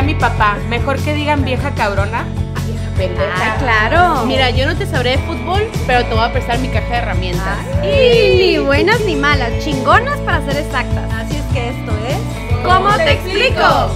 [0.00, 3.54] diría mi papá, mejor que digan vieja cabrona a vieja pendeja.
[3.54, 4.26] Ah, claro.
[4.26, 6.96] Mira, yo no te sabré de fútbol, pero te voy a prestar mi caja de
[6.96, 7.58] herramientas.
[7.82, 11.12] Y ni buenas ni malas, chingonas para ser exactas.
[11.12, 12.64] Así es que esto es.
[12.64, 13.90] ¿Cómo te explico?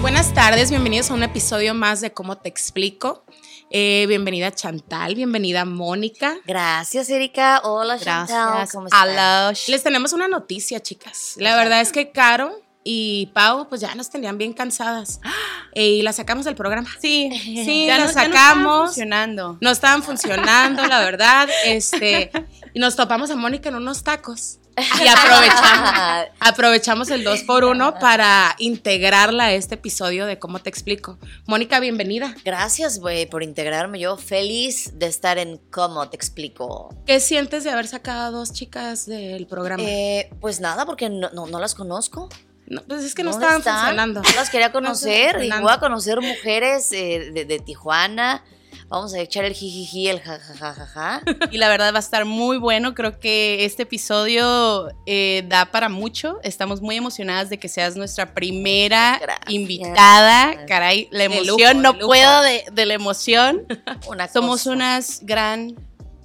[0.00, 3.24] Buenas tardes, bienvenidos a un episodio más de Cómo te explico.
[3.72, 6.38] Eh, bienvenida Chantal, bienvenida Mónica.
[6.44, 7.60] Gracias, Erika.
[7.62, 8.48] Hola, Chantal.
[8.48, 8.72] Gracias.
[8.72, 9.68] ¿Cómo estás?
[9.68, 11.34] Les tenemos una noticia, chicas.
[11.36, 12.50] La verdad es que Caro
[12.84, 15.20] y Pau, pues ya nos tenían bien cansadas.
[15.72, 16.88] Eh, y las sacamos del programa.
[17.00, 18.86] Sí, Sí, ya las no, ya no estaban sacamos.
[18.86, 19.58] funcionando.
[19.60, 21.48] No estaban funcionando, la verdad.
[21.64, 22.32] Este,
[22.74, 24.58] y nos topamos a Mónica en unos tacos.
[24.76, 25.90] Y aprovechamos,
[26.40, 31.18] aprovechamos el 2 por 1 para integrarla a este episodio de Cómo te explico.
[31.46, 32.34] Mónica, bienvenida.
[32.44, 34.00] Gracias, güey, por integrarme.
[34.00, 36.92] Yo feliz de estar en Cómo te explico.
[37.06, 39.84] ¿Qué sientes de haber sacado a dos chicas del programa?
[39.86, 42.28] Eh, pues nada, porque no, no, no las conozco.
[42.70, 43.76] No, pues es que no ¿Dónde estaban están?
[43.76, 44.22] funcionando.
[44.22, 48.42] Yo las quería conocer y voy a conocer mujeres eh, de, de Tijuana.
[48.88, 51.22] Vamos a echar el jijiji, el jajajaja.
[51.52, 52.92] Y la verdad va a estar muy bueno.
[52.94, 56.40] Creo que este episodio eh, da para mucho.
[56.42, 59.48] Estamos muy emocionadas de que seas nuestra primera Gracias.
[59.48, 60.66] invitada.
[60.66, 62.06] Caray, la emoción, lujo, no lujo.
[62.08, 63.64] puedo de, de la emoción.
[64.08, 65.76] Una Somos unas gran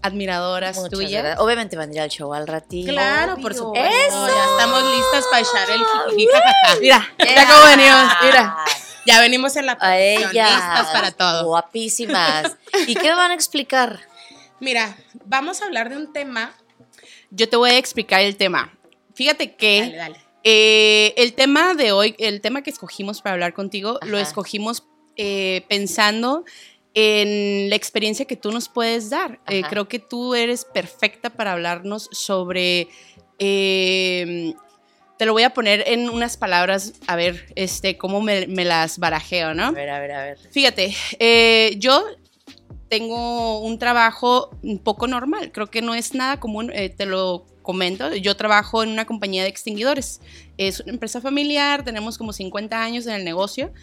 [0.06, 1.12] admiradoras Muchas tuyas.
[1.24, 1.40] gracias.
[1.40, 2.92] Obviamente van a ir al show al ratito.
[2.92, 4.28] Claro, por supuesto.
[4.28, 6.80] Ya estamos listas para echar el jajaja.
[6.82, 8.14] Mira, mira cómo venimos.
[8.24, 8.56] Mira.
[9.08, 10.50] Ya venimos en la A producción, ellas.
[10.52, 11.46] listas para todo.
[11.48, 12.56] Guapísimas.
[12.88, 14.00] ¿Y qué van a explicar?
[14.60, 16.56] Mira, vamos a hablar de un tema.
[17.30, 18.74] Yo te voy a explicar el tema.
[19.14, 20.20] Fíjate que Dale, dale.
[20.44, 24.84] eh, el tema de hoy, el tema que escogimos para hablar contigo, lo escogimos
[25.18, 26.44] eh, pensando
[26.96, 29.40] en la experiencia que tú nos puedes dar.
[29.48, 32.88] Eh, creo que tú eres perfecta para hablarnos sobre...
[33.38, 34.56] eh,
[35.18, 39.00] te lo voy a poner en unas palabras, a ver, este, cómo me, me las
[39.00, 39.68] barajeo, ¿no?
[39.68, 40.38] A ver, a ver, a ver.
[40.52, 42.04] Fíjate, eh, yo
[42.90, 47.46] tengo un trabajo un poco normal, creo que no es nada común, eh, te lo
[47.62, 50.22] comento, yo trabajo en una compañía de extinguidores,
[50.58, 53.74] es una empresa familiar, tenemos como 50 años en el negocio,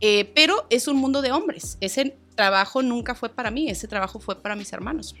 [0.00, 4.18] eh, pero es un mundo de hombres, ese trabajo nunca fue para mí, ese trabajo
[4.18, 5.14] fue para mis hermanos.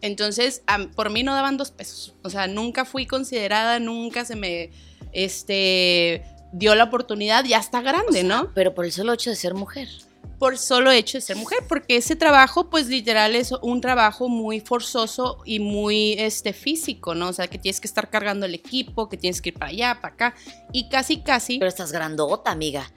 [0.00, 2.14] Entonces, am- por mí no daban dos pesos.
[2.22, 4.70] O sea, nunca fui considerada, nunca se me
[5.12, 8.52] este, dio la oportunidad, ya está grande, ¿no?
[8.54, 9.88] Pero por el solo hecho de ser mujer.
[10.38, 14.60] Por solo hecho de ser mujer, porque ese trabajo, pues literal es un trabajo muy
[14.60, 17.28] forzoso y muy este, físico, ¿no?
[17.28, 19.98] O sea, que tienes que estar cargando el equipo, que tienes que ir para allá,
[20.02, 20.34] para acá,
[20.72, 21.58] y casi, casi...
[21.58, 22.90] Pero estás grandota, amiga.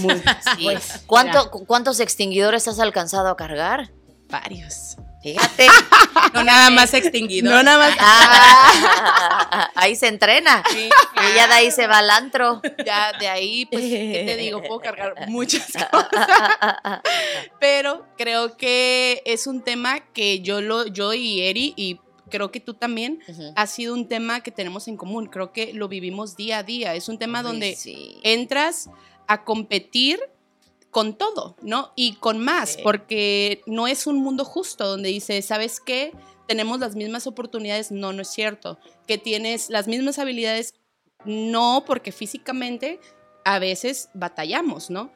[0.00, 0.14] muy-
[0.56, 0.64] Sí.
[0.64, 3.90] pues, ¿Cuánto, cu- ¿Cuántos extinguidores has alcanzado a cargar?
[4.28, 4.96] varios.
[5.22, 5.66] Fíjate.
[6.32, 7.50] No nada más extinguido.
[7.50, 7.98] No nada más...
[8.00, 10.62] Ah, ahí se entrena.
[10.70, 10.88] Sí,
[11.30, 12.62] Ella de ahí se va al antro.
[12.86, 14.62] ya de ahí, pues, ¿qué te digo?
[14.62, 16.28] Puedo cargar muchas cosas.
[17.60, 22.00] Pero creo que es un tema que yo, lo, yo y Eri, y
[22.30, 23.20] creo que tú también,
[23.56, 25.26] ha sido un tema que tenemos en común.
[25.26, 26.94] Creo que lo vivimos día a día.
[26.94, 28.20] Es un tema donde sí.
[28.22, 28.88] entras
[29.26, 30.18] a competir
[30.92, 31.90] con todo, ¿no?
[31.96, 36.12] Y con más, porque no es un mundo justo donde dices, ¿sabes qué?
[36.46, 37.90] Tenemos las mismas oportunidades.
[37.90, 38.78] No, no es cierto.
[39.06, 40.74] Que tienes las mismas habilidades.
[41.24, 43.00] No, porque físicamente
[43.44, 45.10] a veces batallamos, ¿no?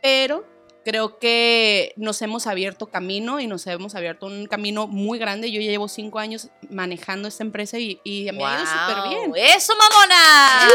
[0.00, 0.46] Pero
[0.86, 5.50] creo que nos hemos abierto camino y nos hemos abierto un camino muy grande.
[5.50, 9.32] Yo ya llevo cinco años manejando esta empresa y, y me ha ido súper bien.
[9.34, 10.68] ¡Eso, mamona!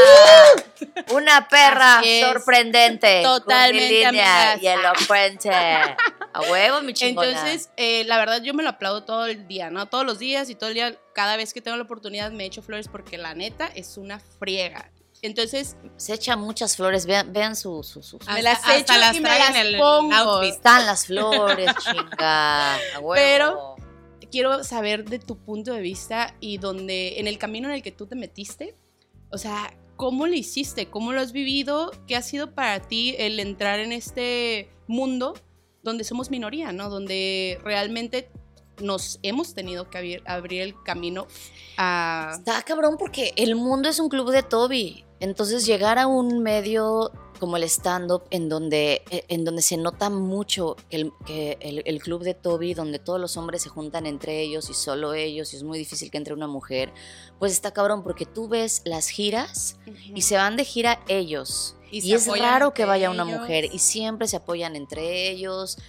[1.13, 3.21] Una perra sorprendente.
[3.23, 4.61] Totalmente, amigas.
[4.61, 5.49] Y elocuente.
[5.49, 7.29] A huevo, mi chingona.
[7.29, 9.85] Entonces, eh, la verdad, yo me lo aplaudo todo el día, ¿no?
[9.85, 12.61] Todos los días y todo el día, cada vez que tengo la oportunidad, me echo
[12.61, 14.91] flores porque la neta es una friega.
[15.21, 17.05] Entonces, Se echa muchas flores.
[17.05, 19.77] Vean, vean su, su, su- su- me las hasta echo las y me las el
[19.77, 20.13] pongo.
[20.15, 20.53] outfit.
[20.55, 22.77] Están las flores, chinga.
[23.13, 23.75] Pero-
[24.31, 27.91] Quiero saber de tu punto de vista y donde, en el camino en el que
[27.91, 28.77] tú te metiste,
[29.29, 30.89] o sea, ¿cómo lo hiciste?
[30.89, 31.91] ¿Cómo lo has vivido?
[32.07, 35.33] ¿Qué ha sido para ti el entrar en este mundo
[35.83, 36.89] donde somos minoría, ¿no?
[36.89, 38.31] Donde realmente
[38.81, 41.27] nos hemos tenido que abrir, abrir el camino
[41.77, 42.33] a...
[42.37, 45.05] Está cabrón porque el mundo es un club de Toby.
[45.19, 47.11] Entonces llegar a un medio
[47.41, 51.99] como el stand-up en donde, eh, en donde se nota mucho el, que el, el
[51.99, 55.57] club de Toby, donde todos los hombres se juntan entre ellos y solo ellos, y
[55.57, 56.93] es muy difícil que entre una mujer,
[57.39, 59.77] pues está cabrón porque tú ves las giras
[60.13, 61.75] y se van de gira ellos.
[61.89, 63.41] Y es raro que vaya una ellos.
[63.41, 65.79] mujer y siempre se apoyan entre ellos.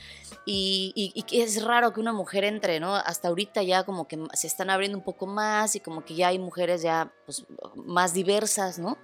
[0.44, 2.96] Y, y- y es raro que una mujer entre, ¿no?
[2.96, 6.28] Hasta ahorita ya como que se están abriendo un poco más y como que ya
[6.28, 7.44] hay mujeres ya pues,
[7.76, 8.98] más diversas, ¿no?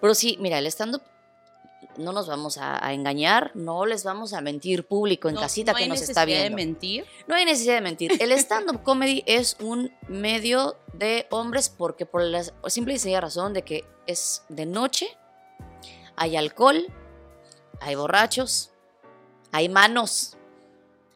[0.00, 1.00] Pero sí, mira, el stand-up
[1.96, 5.72] no nos vamos a, a engañar, no les vamos a mentir público en No- casita
[5.72, 6.56] no que hay nos está necesidad viendo.
[6.58, 7.06] de mentir.
[7.28, 8.12] No hay necesidad de mentir.
[8.20, 13.54] El stand-up comedy es un medio de hombres porque por la simple y sencilla razón
[13.54, 15.06] de que es de noche,
[16.16, 16.84] hay alcohol,
[17.80, 18.70] hay borrachos,
[19.52, 20.36] hay manos,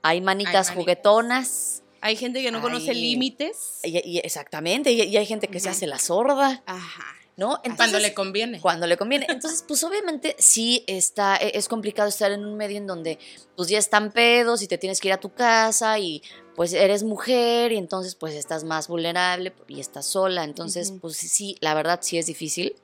[0.09, 1.83] hay manitas juguetonas.
[2.01, 3.81] Hay gente que no conoce límites.
[3.83, 7.05] Y, y- exactamente, y, y hay gente que se hace la sorda, Ajá.
[7.37, 7.61] ¿no?
[7.77, 8.61] Cuando le conviene.
[8.61, 9.27] cuando le conviene.
[9.29, 13.19] Entonces, pues obviamente sí está, e- es complicado estar en un medio en donde
[13.57, 16.23] pues ya están pedos y te tienes que ir a tu casa y
[16.57, 20.45] pues eres mujer y entonces pues estás más vulnerable y estás sola.
[20.45, 22.75] Entonces, pues sí, la verdad sí es difícil.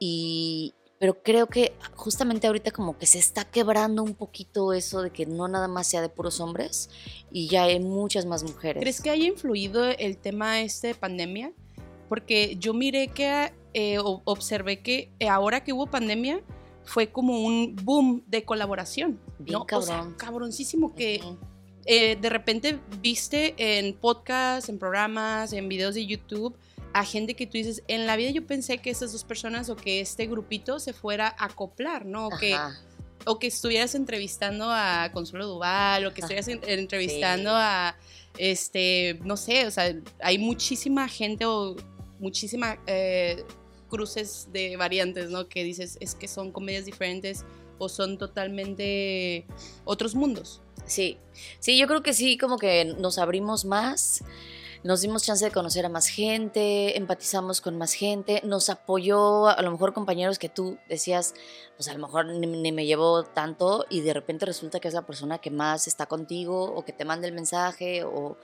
[0.00, 5.10] Y, pero creo que justamente ahorita como que se está quebrando un poquito eso de
[5.10, 6.90] que no nada más sea de puros hombres
[7.30, 8.80] y ya hay muchas más mujeres.
[8.82, 11.52] ¿Crees que haya influido el tema este de pandemia?
[12.08, 16.40] Porque yo miré que, eh, o- observé que eh, ahora que hubo pandemia,
[16.84, 19.20] fue como un boom de colaboración.
[19.38, 19.66] Bien ¿no?
[19.78, 20.14] O sea, cabrón.
[20.16, 21.20] cabroncísimo que
[21.84, 26.56] eh, de repente viste en podcasts, en programas, en videos de YouTube
[26.92, 29.76] a gente que tú dices, en la vida yo pensé que estas dos personas o
[29.76, 32.28] que este grupito se fuera a acoplar, ¿no?
[32.28, 32.54] O que,
[33.26, 37.96] o que estuvieras entrevistando a Consuelo Duval o que estuvieras en- entrevistando a,
[38.38, 41.76] este, no sé, o sea, hay muchísima gente o
[42.20, 43.44] muchísima eh,
[43.90, 45.48] cruces de variantes, ¿no?
[45.48, 47.44] Que dices, es que son comedias diferentes
[47.78, 49.46] o son totalmente
[49.84, 50.62] otros mundos.
[50.86, 51.18] Sí,
[51.60, 54.24] sí, yo creo que sí, como que nos abrimos más,
[54.84, 59.60] nos dimos chance de conocer a más gente, empatizamos con más gente, nos apoyó a
[59.62, 61.34] lo mejor compañeros que tú decías,
[61.76, 64.94] pues a lo mejor ni, ni me llevo tanto y de repente resulta que es
[64.94, 68.36] la persona que más está contigo o que te manda el mensaje o...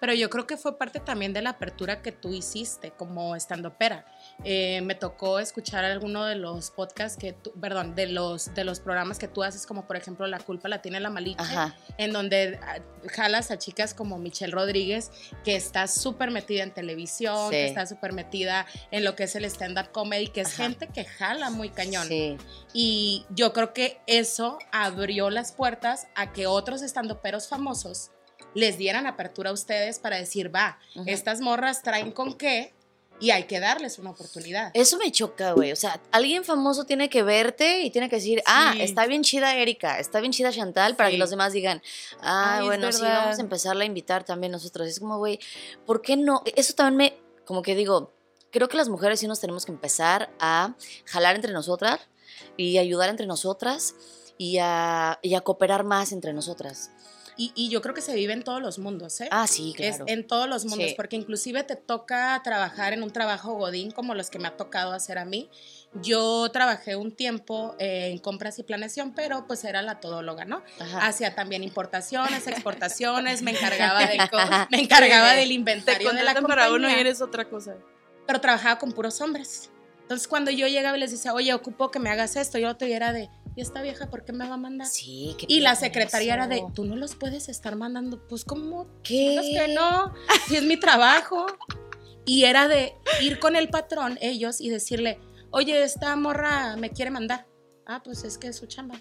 [0.00, 3.76] Pero yo creo que fue parte también de la apertura que tú hiciste como estando
[3.76, 4.06] pera.
[4.44, 9.18] me tocó escuchar alguno de los podcasts que tú, perdón, de los, de los programas
[9.18, 12.58] que tú haces, como por ejemplo La culpa la tiene la maliche, Ajá, en donde
[12.62, 12.78] ah,
[13.08, 15.10] jalas a chicas como Michelle Rodríguez,
[15.44, 19.44] que está súper metida en televisión, que está súper metida en lo que es el
[19.44, 20.64] stand-up comedy, que es Ajá.
[20.64, 22.06] gente que jala muy cañón.
[22.08, 22.36] sí,
[22.72, 28.10] Y yo creo que eso abrió las puertas a que otros estandoperos famosos
[28.54, 31.04] les dieran apertura a ustedes para decir, va, Ujú.
[31.08, 32.72] estas morras traen con qué
[33.20, 34.70] y hay que darles una oportunidad.
[34.74, 35.72] Eso me choca, güey.
[35.72, 38.82] O sea, alguien famoso tiene que verte y tiene que decir, ah, Sí.
[38.82, 41.18] está bien chida Erika, está bien chida Chantal, para que Sí.
[41.18, 41.82] los demás digan,
[42.20, 44.86] ah, Ay, bueno, sí, vamos a empezarla a invitar también nosotros.
[44.86, 45.40] Es como, güey,
[45.84, 46.42] ¿por qué no?
[46.54, 48.12] Eso también me, como que digo,
[48.52, 50.74] creo que las mujeres sí nos tenemos que empezar a
[51.04, 52.00] jalar entre nosotras
[52.56, 53.94] y ayudar entre nosotras
[54.38, 56.92] y a, y a cooperar más entre nosotras.
[57.38, 59.28] Y, y yo creo que se vive en todos los mundos, ¿eh?
[59.30, 60.04] Ah, sí, claro.
[60.06, 60.94] Es en todos los mundos, Sí.
[60.96, 64.92] porque inclusive te toca trabajar en un trabajo godín como los que me ha tocado
[64.92, 65.48] hacer a mí.
[66.02, 70.62] Yo trabajé un tiempo en compras y planeación, pero pues era la todóloga, ¿no?
[70.80, 71.06] Ajá.
[71.06, 74.18] Hacía también importaciones, exportaciones, me encargaba, de,
[74.70, 77.76] me encargaba del Te inventario de la compañía, para uno y eres otra cosa.
[78.26, 79.70] pero trabajaba con puros hombres.
[80.02, 82.90] Entonces cuando yo llegaba y les decía, oye, ocupo que me hagas esto, yo te
[82.92, 84.86] era de, ¿y esta vieja por qué me va a mandar?
[84.86, 88.86] Sí, qué Y la secretaria era de, tú no los puedes estar mandando, pues ¿cómo
[89.02, 89.34] ¿Qué?
[89.34, 90.14] es que no,
[90.46, 91.44] si es mi trabajo.
[92.24, 95.18] Y era de ir con el patrón, ellos, y decirle,
[95.50, 97.48] oye, esta morra me quiere mandar.
[97.84, 98.94] Ah, pues es que es su chamba.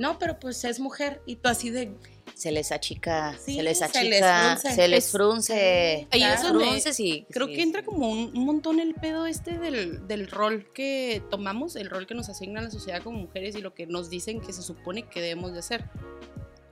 [0.00, 1.22] No, pero pues es mujer.
[1.24, 1.96] Y tú así de,
[2.34, 4.74] Se les achica, Sí, se les achica, frunce.
[4.74, 6.08] se les Es- frunce.
[6.10, 8.94] Ahí es las donde frunces y- Creo sí, que entra como un, un montón el
[8.94, 13.18] pedo este del, del rol que tomamos, el rol que nos asigna la sociedad como
[13.18, 15.84] mujeres y lo que nos dicen que se supone que debemos de hacer.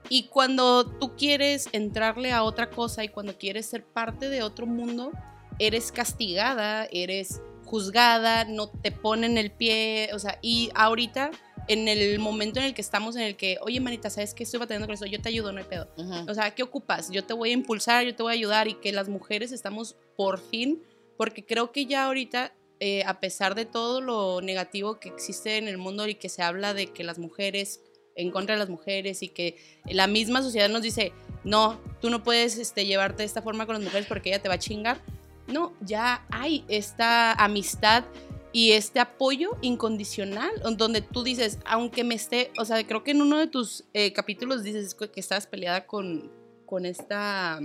[0.09, 4.67] Y cuando tú quieres entrarle a otra cosa y cuando quieres ser parte de otro
[4.67, 5.13] mundo,
[5.59, 11.31] eres castigada, eres juzgada, no te ponen el pie, o sea, y ahorita
[11.69, 14.59] en el momento en el que estamos, en el que, oye, manita, ¿sabes qué estoy
[14.59, 15.05] batallando con eso?
[15.05, 15.87] Yo te ayudo, no hay pedo.
[16.27, 17.11] O sea, ¿qué ocupas?
[17.11, 19.95] Yo te voy a impulsar, yo te voy a ayudar y que las mujeres estamos
[20.17, 20.83] por fin,
[21.19, 25.69] porque creo que ya ahorita, eh, a pesar de todo lo negativo que existe en
[25.69, 27.83] el mundo y que se habla de que las mujeres,
[28.17, 31.13] en contra de las mujeres y que la misma sociedad nos dice,
[31.45, 34.49] no, tú no puedes este, llevarte de esta forma con las mujeres porque ella te
[34.49, 35.03] va a chingar.
[35.49, 38.05] No, ya hay esta amistad
[38.53, 43.23] y este apoyo incondicional, donde tú dices, aunque me esté, o sea, creo que en
[43.23, 46.31] uno de tus eh, capítulos dices que estabas peleada con,
[46.67, 47.61] con esta,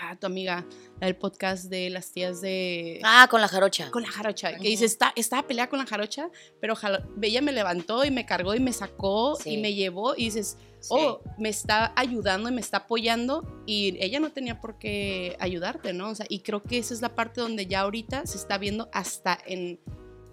[0.00, 0.64] ah, tu amiga,
[1.00, 3.00] el podcast de las tías de...
[3.04, 3.90] Ah, con la jarocha.
[3.90, 6.28] Con la jarocha, que dice, está, estaba peleada con la jarocha,
[6.60, 9.54] pero jalo- ella me levantó y me cargó y me sacó Sí.
[9.54, 10.56] y me llevó y dices,
[10.90, 15.92] oh, me está ayudando y me está apoyando y ella no tenía por qué ayudarte,
[15.92, 16.10] ¿no?
[16.10, 18.88] O sea, y creo que esa es la parte donde ya ahorita se está viendo
[18.92, 19.80] hasta en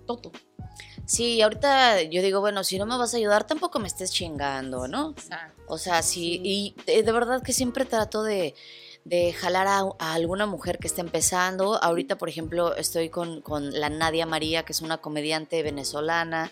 [0.06, 0.32] todo.
[1.06, 4.88] Sí, ahorita yo digo, bueno, si no me vas a ayudar, tampoco me estés chingando,
[4.88, 5.14] ¿no?
[5.68, 6.42] O sea, sí, Sí.
[6.44, 8.54] y de, de verdad que siempre trato de,
[9.04, 11.82] de jalar a, alguna mujer que esté empezando.
[11.84, 16.52] Ahorita, por ejemplo, estoy con, con la Nadia María, que es una comediante venezolana,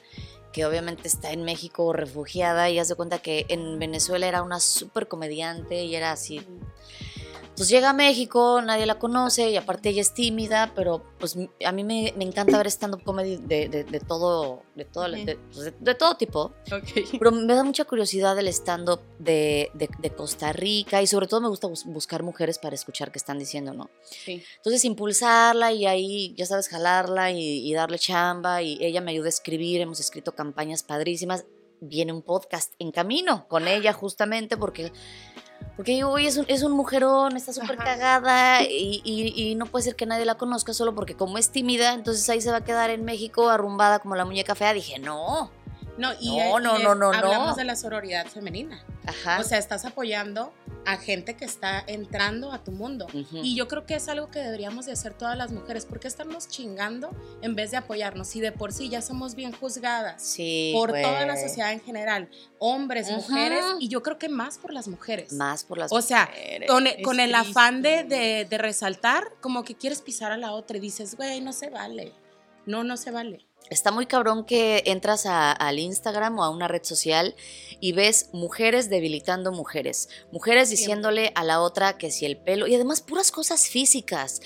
[0.52, 4.60] que obviamente está en México refugiada, y haz de cuenta que en Venezuela era una
[4.60, 6.42] súper comediante y era así.
[7.60, 11.36] Pues llega a México, nadie la conoce, y aparte ella es tímida, pero pues
[11.66, 15.38] a mí me, me encanta ver stand-up comedy de, de- de todo, de, todo, de-
[15.52, 16.54] pues, de- de todo tipo.
[16.72, 17.18] Ok.
[17.20, 21.68] Pero me da mucha curiosidad el stand-up de Costa Rica y sobre todo me gusta
[21.68, 23.90] bus- buscar mujeres para escuchar qué están diciendo, ¿no?
[24.04, 24.42] Sí.
[24.56, 29.26] Entonces impulsarla y ahí, ya sabes, jalarla y, y darle chamba y ella me ayuda
[29.26, 31.44] a escribir, hemos escrito campañas padrísimas.
[31.82, 34.92] Viene un podcast en camino con ella justamente porque...
[35.80, 39.66] Porque digo, oye, es un, es un mujerón, está súper cagada y, y- y no
[39.66, 42.58] puede ser que nadie la conozca solo porque como es tímida, entonces ahí se va
[42.58, 44.74] a quedar en México arrumbada como la muñeca fea.
[44.74, 45.50] Dije, no,
[46.00, 47.56] No, y, No, y no, es- no, no, hablamos no.
[47.56, 48.84] de la sororidad femenina.
[49.06, 49.40] ajá.
[49.40, 50.54] O sea, estás apoyando
[50.86, 53.06] a gente que está entrando a tu mundo.
[53.14, 53.38] Ujú.
[53.44, 55.86] Y yo creo que es algo que deberíamos de hacer todas las mujeres.
[55.86, 57.10] ¿Por qué estarnos chingando
[57.42, 58.28] en vez de apoyarnos?
[58.30, 62.30] Si de por sí ya somos bien juzgadas Sí, por toda la sociedad en general,
[62.60, 63.16] hombres, Ujú.
[63.22, 65.34] mujeres, y yo creo que más por las mujeres.
[65.34, 66.70] Más por las O sea, mujeres.
[66.70, 70.54] con, Es con el afán de, de- de resaltar, como que quieres pisar a la
[70.54, 72.14] otra y dices, güey, no se vale.
[72.66, 73.46] No, no se vale.
[73.70, 77.36] Está muy cabrón que entras a- al Instagram o a una red social
[77.80, 82.74] y ves mujeres debilitando mujeres, mujeres diciéndole a la otra que si el pelo y
[82.74, 84.42] además puras cosas físicas.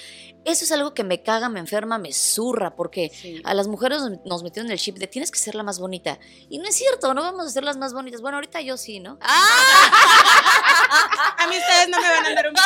[0.45, 3.41] Eso es algo que me caga, me enferma, me zurra porque Sí.
[3.45, 6.19] a las mujeres nos- metieron el chip de tienes que ser la más bonita.
[6.49, 8.21] Y no es cierto, no vamos a ser las más bonitas.
[8.21, 9.17] Bueno, ahorita yo sí, ¿no?
[11.37, 12.53] A mí ustedes no me van a andar un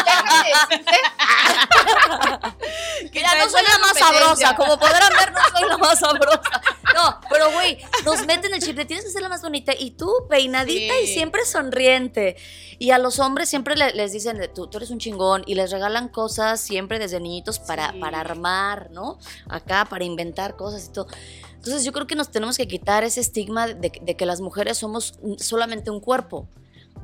[3.13, 6.61] Mira, no soy la más sabrosa, como podrán ver, no soy la más sabrosa.
[6.97, 9.91] No, pero güey, nos meten el chip de tienes que ser la más bonita y
[9.91, 12.35] tú peinadita y siempre sonriente.
[12.79, 15.71] Y a los hombres siempre le- les dicen, tú, tú eres un chingón y les
[15.71, 17.99] regalan cosas siempre desde niñitos para, Sí.
[17.99, 19.19] para armar, ¿no?
[19.47, 21.07] Acá, para inventar cosas y todo.
[21.55, 24.77] Entonces yo creo que nos tenemos que quitar ese estigma de, de que las mujeres
[24.77, 26.47] somos solamente un cuerpo.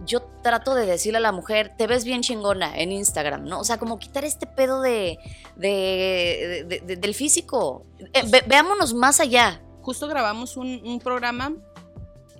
[0.06, 3.60] Yo trato de decirle a la mujer, te ves bien chingona en Instagram, ¿no?
[3.60, 5.18] O sea, como quitar este pedo de,
[5.56, 7.86] de- de- de- del físico.
[8.14, 9.62] Eh, ve- veámonos más allá.
[9.84, 11.54] Justo grabamos un, un programa,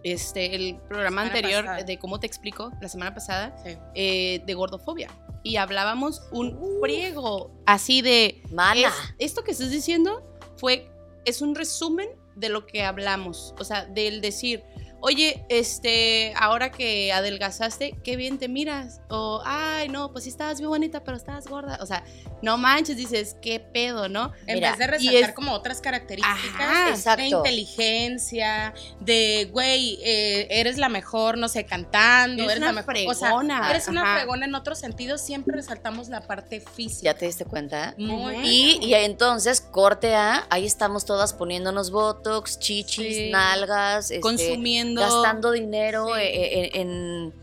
[0.04, 1.84] este, el programa anterior pasada.
[1.84, 3.78] de cómo te explico, la semana pasada, Sí.
[3.96, 5.10] eh, de gordofobia.
[5.44, 8.42] Y hablábamos un friego así de...
[8.52, 8.80] Mana.
[8.88, 10.24] es- esto que estás diciendo
[10.58, 10.90] fue,
[11.26, 13.54] es un resumen de lo que hablamos.
[13.60, 14.64] O sea, del decir,
[15.06, 19.02] oye, este, ahora que adelgazaste, qué bien te miras.
[19.10, 21.78] O, ay, no, pues sí estabas bien bonita, pero estabas gorda.
[21.82, 22.06] O sea,
[22.42, 24.32] no manches, dices, qué pedo, ¿no?
[24.48, 30.48] En Mira, vez de resaltar es- como otras características Ajá, de inteligencia, de, güey, eh,
[30.50, 32.96] eres la mejor, no sé, cantando, Eres eres, una la mejor.
[33.08, 34.16] O fregona, sea, eres una ajá.
[34.18, 37.04] fregona en otros sentidos, siempre resaltamos la parte física.
[37.12, 37.94] ¿Ya te diste cuenta?
[37.98, 38.46] Muy bien.
[38.46, 43.30] Y, y entonces, corte A, ahí estamos todas poniéndonos botox, chichis, Sí.
[43.32, 44.93] nalgas, este, Consumiendo.
[45.02, 46.22] Gastando dinero Sí.
[46.22, 47.34] eh, eh, en,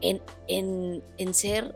[0.00, 1.74] en, en, en ser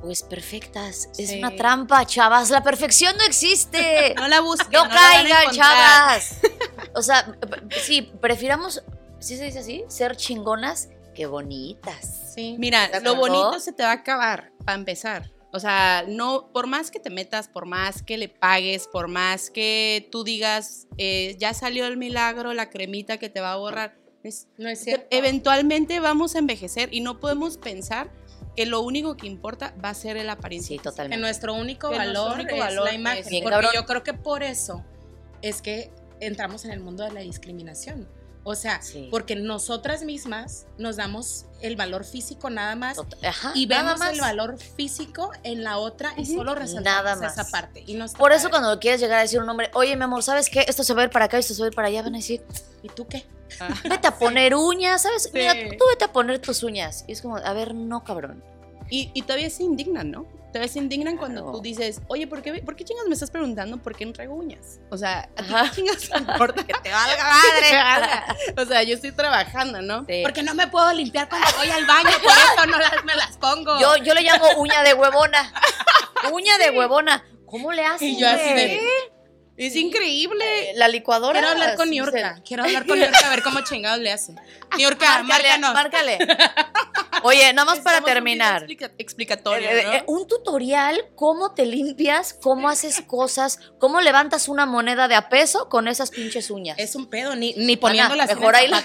[0.00, 1.08] pues perfectas.
[1.18, 2.50] Es una trampa, chavas.
[2.50, 4.14] La perfección no existe.
[4.16, 4.70] No la busquen.
[4.72, 6.38] No caigan, chavas.
[6.94, 7.36] O sea,
[7.82, 8.82] sí, prefiramos,
[9.18, 9.84] ¿sí se dice así?
[9.88, 12.32] Ser chingonas que bonitas.
[12.34, 12.56] Sí.
[12.58, 15.30] Mira, ¿De lo bonito se te va a acabar, para empezar.
[15.52, 19.50] O sea, no, por más que te metas, por más que le pagues, por más
[19.50, 23.96] que tú digas, eh, ya salió el milagro, la cremita que te va a borrar,
[24.28, 25.06] es- No es cierto.
[25.10, 28.10] eventualmente vamos a envejecer y no podemos pensar
[28.56, 30.68] que lo único que importa va a ser el apariencia.
[30.68, 30.82] Sí, física.
[30.82, 31.20] que totalmente.
[31.20, 33.24] nuestro único Que nuestro valor único es valor la es imagen.
[33.28, 33.70] bien porque cabrón.
[33.74, 34.84] yo creo que por eso
[35.42, 38.08] es que entramos en el mundo de la discriminación.
[38.44, 39.08] O sea, Sí.
[39.10, 44.12] porque nosotras mismas nos damos el valor físico nada más Ajá, y vemos más.
[44.14, 47.84] el valor físico en la otra y solo resaltamos Nada esa parte.
[47.86, 48.50] Y no Por eso padre.
[48.62, 50.64] cuando quieres llegar a decir a un hombre, oye, mi amor, ¿sabes qué?
[50.66, 52.14] Esto se va a ir para acá, esto se va a ir para allá, van
[52.14, 52.42] a decir,
[52.82, 53.26] ¿Y tú qué?
[53.60, 53.68] Ah.
[53.84, 55.30] vete a poner uñas, ¿sabes?
[55.32, 57.04] Mira, tú vete a poner tus uñas.
[57.06, 58.42] Y es como, a ver, no, cabrón.
[58.90, 60.26] Y, y todavía se indignan, ¿no?
[60.48, 63.76] Todavía se indignan cuando tú dices, oye, ¿por qué, ¿por qué chingas me estás preguntando
[63.76, 64.80] por qué no traigo uñas?
[64.90, 65.64] O sea, ¿a ti Ajá.
[65.64, 67.24] qué chingas te importa que te valga
[68.24, 68.62] madre?
[68.62, 70.06] o sea, yo estoy trabajando, ¿no?
[70.06, 70.22] Sí.
[70.22, 73.36] Porque no me puedo limpiar cuando voy al baño, por eso no las, me las
[73.36, 73.78] pongo.
[73.78, 75.52] Yo, yo le llamo uña de huevona.
[76.32, 77.24] Uña de huevona.
[77.46, 78.02] ¿Cómo le haces?
[78.08, 78.80] Y yo así de.
[79.58, 80.72] Es increíble.
[80.76, 81.38] La licuadora.
[81.40, 82.40] Quiero hablar con sí, Niurka.
[82.46, 84.34] Quiero hablar con Niurka a ver cómo chingados le hace.
[84.78, 85.74] Niurka, Márcale, márcanos.
[85.74, 86.18] márcale.
[87.24, 88.62] Oye, nada más para terminar.
[88.62, 89.92] explica- explicatorio, Eh, ¿no?
[89.92, 95.28] eh, un tutorial, cómo te limpias, cómo haces cosas, cómo levantas una moneda de a
[95.28, 96.78] peso con esas pinches uñas.
[96.78, 98.84] Es un pedo, ni, ni poniéndola mejor ahí la-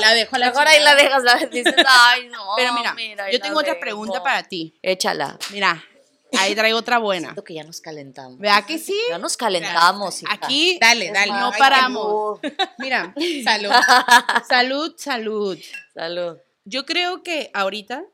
[0.00, 0.96] la dejo la Mejor ahí la chingada.
[0.96, 2.54] dejas, la dices, ay, no.
[2.56, 4.74] Pero mira, mira, yo tengo otra pregunta para ti.
[4.82, 5.38] Échala.
[5.52, 5.80] Mira,
[6.36, 7.28] ahí traigo otra buena.
[7.28, 8.38] Siento que ya nos calentamos.
[8.38, 8.98] ¿Verdad que sí?
[9.08, 10.22] Ya nos calentamos.
[10.22, 10.32] hija.
[10.34, 11.32] Aquí Dale, dale.
[11.32, 12.40] no Ay, paramos.
[12.78, 13.70] Mira, Salud.
[14.48, 15.58] salud, salud.
[15.94, 16.36] Salud.
[16.64, 18.04] Yo creo que ahorita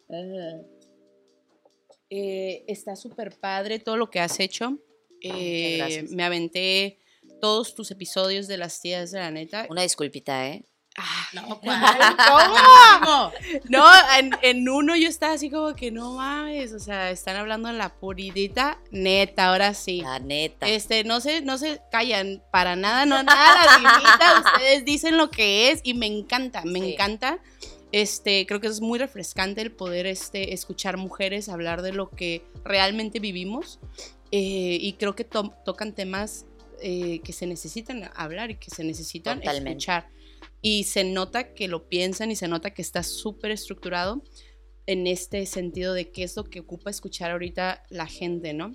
[2.11, 4.79] eh, está súper padre todo lo que has hecho.
[5.21, 6.11] Eh, gracias.
[6.11, 6.99] me aventé
[7.41, 9.67] todos tus episodios de las tías de la neta.
[9.71, 10.65] Una disculpita, ¿eh?
[10.97, 11.61] Ah, No.
[11.61, 13.33] ¿Cómo?
[13.69, 13.85] No,
[14.19, 17.75] en, en uno yo estaba así como que no mames, o sea, están hablando de
[17.75, 20.03] la puridita neta, ahora sí.
[20.03, 20.69] La neta.
[20.69, 23.79] Este, no se, no se callan para nada, no nada,
[24.55, 26.93] ustedes dicen lo que es y me encanta, me Sí.
[26.93, 27.39] encanta.
[27.93, 32.45] Este, creo que es muy refrescante el poder este, escuchar mujeres hablar de lo que
[32.65, 33.79] realmente vivimos
[34.33, 36.45] eh, y creo que to- tocan temas
[36.83, 39.71] eh, que se necesitan hablar y que se necesitan Totalmente.
[39.71, 40.09] escuchar.
[40.67, 44.23] Y se nota que lo piensan y se nota que está súper estructurado
[44.87, 48.75] en este sentido de qué es lo que ocupa escuchar ahorita la gente, ¿no?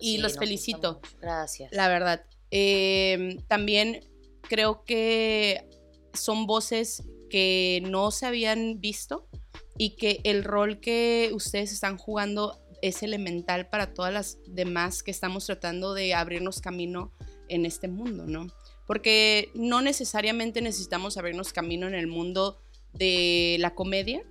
[0.00, 1.02] Y Sí, los felicito.
[1.20, 1.70] Gracias.
[1.72, 2.24] La verdad.
[2.50, 4.00] Eh, también
[4.48, 5.68] creo que
[6.14, 9.28] son voces que no se habían visto
[9.76, 15.10] y que el rol que ustedes están jugando es elemental para todas las demás que
[15.10, 17.12] estamos tratando de abrirnos camino
[17.48, 18.46] en este mundo, ¿no?
[18.86, 22.60] Porque no necesariamente necesitamos abrirnos camino en el mundo
[22.92, 24.22] de la comedia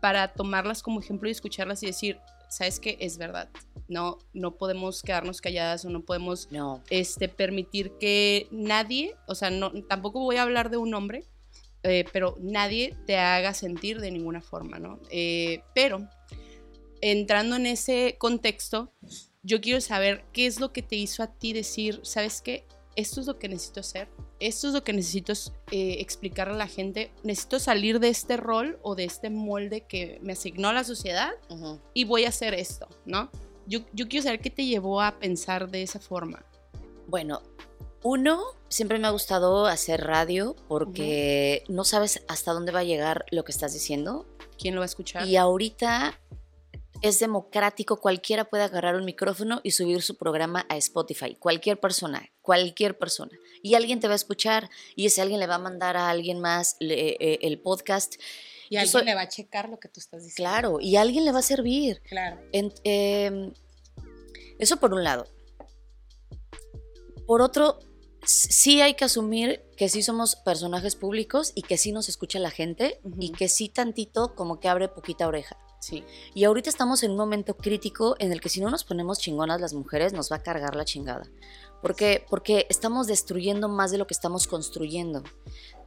[0.00, 2.18] para tomarlas como ejemplo y escucharlas y decir,
[2.50, 2.98] ¿sabes qué?
[3.00, 3.48] Es verdad.
[3.88, 6.82] No, no podemos quedarnos calladas o no podemos No.
[6.90, 11.24] este, permitir que nadie, o sea, no, tampoco voy a hablar de un hombre,
[11.82, 15.00] eh, pero nadie te haga sentir de ninguna forma, ¿no?
[15.10, 16.08] Eh, pero
[17.00, 18.92] entrando en ese contexto,
[19.42, 22.66] yo quiero saber qué es lo que te hizo a ti decir, ¿sabes qué?
[22.96, 25.32] Esto es lo que necesito hacer, esto es lo que necesito
[25.70, 30.18] eh, explicarle a la gente, necesito salir de este rol o de este molde que
[30.22, 31.32] me asignó la sociedad
[31.94, 33.30] y voy a hacer esto, ¿no?
[33.66, 36.44] Yo, yo quiero saber qué te llevó a pensar de esa forma.
[37.06, 37.42] Bueno,
[38.02, 43.24] uno, siempre me ha gustado hacer radio porque no sabes hasta dónde va a llegar
[43.30, 44.26] lo que estás diciendo.
[44.58, 45.26] ¿Quién lo va a escuchar?
[45.26, 46.18] Y ahorita
[47.02, 52.30] es democrático, cualquiera puede agarrar un micrófono y subir su programa a Spotify, cualquier persona,
[52.40, 53.36] cualquier persona.
[53.62, 56.40] Y alguien te va a escuchar y ese alguien le va a mandar a alguien
[56.40, 58.14] más le- eh, el podcast.
[58.70, 60.50] Y Yo alguien soy- le va a checar lo que tú estás diciendo.
[60.50, 62.00] Claro, y a alguien le va a servir.
[62.08, 62.40] Claro.
[62.52, 63.52] En- em,
[64.58, 65.26] eso por un lado.
[67.26, 67.78] Por otro,
[68.24, 72.50] sí hay que asumir que sí somos personajes públicos y que sí nos escucha la
[72.50, 75.56] gente y que sí tantito como que abre poquita oreja.
[75.80, 76.04] Sí.
[76.32, 79.60] Y ahorita estamos en un momento crítico en el que si no nos ponemos chingonas
[79.60, 81.24] las mujeres nos va a cargar la chingada.
[81.80, 85.24] Porque, porque estamos destruyendo más de lo que estamos construyendo.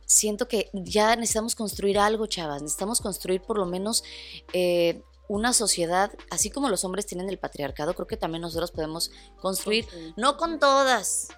[0.06, 2.62] Siento que ya necesitamos construir algo, chavas.
[2.62, 4.04] Necesitamos construir por lo menos
[4.52, 9.12] eh, una sociedad, así como los hombres tienen el patriarcado, creo que también nosotros podemos
[9.42, 11.30] construir, no con todas,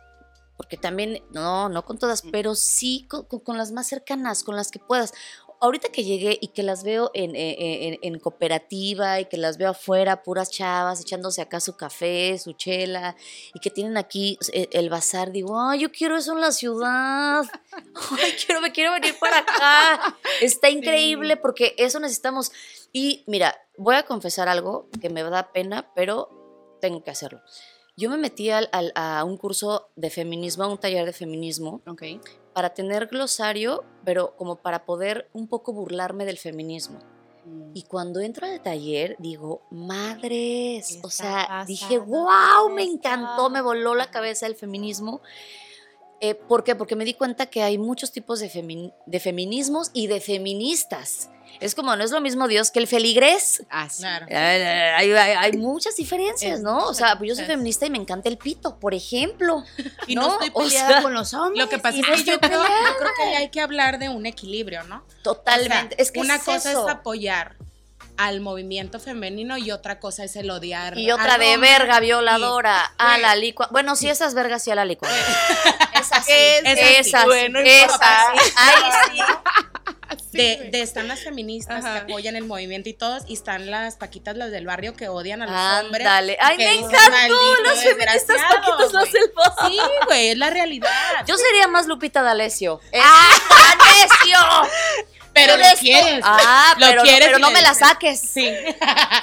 [0.57, 4.55] porque también, no, no con todas, pero sí con, con- con las más cercanas, con
[4.55, 5.13] las que puedas.
[5.59, 9.57] Ahorita que llegué y que las veo en, eh, en- en cooperativa y que las
[9.57, 13.15] veo afuera, puras chavas, echándose acá su café, su chela,
[13.55, 17.43] y que tienen aquí eh, el bazar, digo, ay, yo quiero eso en la ciudad,
[18.21, 20.17] ay, quiero, me quiero venir para acá.
[20.41, 22.51] Está increíble porque eso necesitamos.
[22.93, 27.41] Y mira, voy a confesar algo que me da pena, pero tengo que hacerlo.
[27.99, 31.81] Yo me metí al- al- a un curso de feminismo, a un taller de feminismo,
[32.53, 36.99] para tener glosario, pero como para poder un poco burlarme del feminismo.
[37.73, 43.49] Y cuando entro al taller, digo, madres, ¿Qué o sea, dije, wow, me esto?" encantó,
[43.49, 45.21] me voló la cabeza el feminismo.
[46.19, 46.75] Eh, ¿Por qué?
[46.75, 51.29] Porque me di cuenta que hay muchos tipos de, femi- de feminismos y de feministas.
[51.59, 53.63] Es como, no es lo mismo Dios que el feligrés.
[53.69, 53.99] Ah, sí.
[54.01, 54.25] Claro.
[54.29, 56.85] Eh, Hay, hay- hay muchas diferencias, ¿no?
[56.87, 59.63] O sea, pues yo soy feminista y me encanta el pito, por ejemplo.
[60.07, 61.63] Y no, No, estoy o peleada sea, con los hombres.
[61.63, 64.25] Lo que pasa es que yo creo, yo creo que hay que hablar de un
[64.25, 65.03] equilibrio, ¿no?
[65.23, 65.95] Totalmente.
[65.95, 66.87] O sea, es que una es cosa eso.
[66.87, 67.55] es apoyar
[68.17, 70.97] al movimiento femenino y otra cosa es el odiar.
[70.97, 71.69] Y otra de hombre.
[71.71, 73.21] verga violadora a Güey.
[73.21, 73.67] la licua.
[73.71, 75.09] Bueno, sí, esas vergas sí a la licua.
[75.93, 76.31] Esas sí.
[76.31, 76.95] Es así.
[76.99, 77.91] Esas, Bueno, esas,
[78.43, 78.51] sí.
[78.55, 79.21] Ahí sí.
[80.31, 81.93] de, de están las feministas Ajá.
[81.93, 85.41] que apoyan el movimiento y todos, y están las paquitas, las del barrio que odian
[85.41, 86.05] a los hombres.
[86.07, 86.37] Ándale.
[86.39, 89.11] Ay, que me dicen, encantó "Maldito los feministas desgraciado", paquitos los güey.
[89.11, 89.67] del barrio.
[89.69, 91.25] Sí, güey, es la realidad.
[91.25, 92.79] Yo sería más Lupita D'Alessio.
[92.91, 94.37] ¡D'Alessio!
[95.39, 96.21] Pero lo quieres.
[96.23, 98.19] Ah, Lo pero, quieres pero no le me la saques.
[98.19, 98.53] Sí.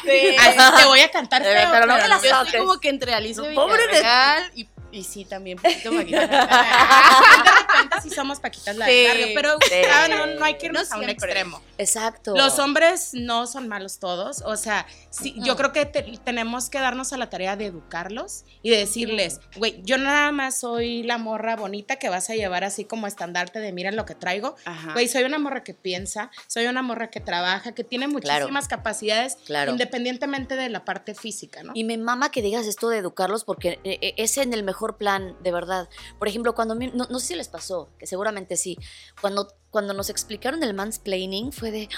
[0.05, 0.37] Sí.
[0.39, 2.47] Así te voy a cantar feo, pero no me la Yo saques.
[2.47, 6.27] estoy como que entre Alicia No, pobre de- Villarreal y, y sí, también poquito Paquita.
[6.27, 9.05] De repente sí somos paquitas la Sí.
[9.09, 9.75] barrio, pero Sí.
[9.93, 11.61] ah, no, no hay que irnos No a un extremo.
[11.79, 12.35] Exacto.
[12.37, 16.79] Los hombres no son malos todos, o sea, sí, yo creo que te- tenemos que
[16.79, 21.19] darnos a la tarea de educarlos y de decirles, güey, yo nada más soy la
[21.19, 24.55] morra bonita que vas a llevar así como estandarte de miren lo que traigo.
[24.93, 28.41] Güey, soy una morra que piensa, soy una morra que trabaja, que tiene Claro.
[28.45, 29.73] muchísimas capacidades, Claro.
[29.73, 31.73] independientemente de la parte física, ¿no?
[31.75, 34.84] Y me mama que digas esto de educarlos porque eh, eh, es en el mejor
[34.97, 35.89] plan, de verdad.
[36.19, 38.79] Por ejemplo, cuando, no, no sé si les pasó, que seguramente sí,
[39.21, 41.89] cuando, cuando nos explicaron el mansplaining fue de,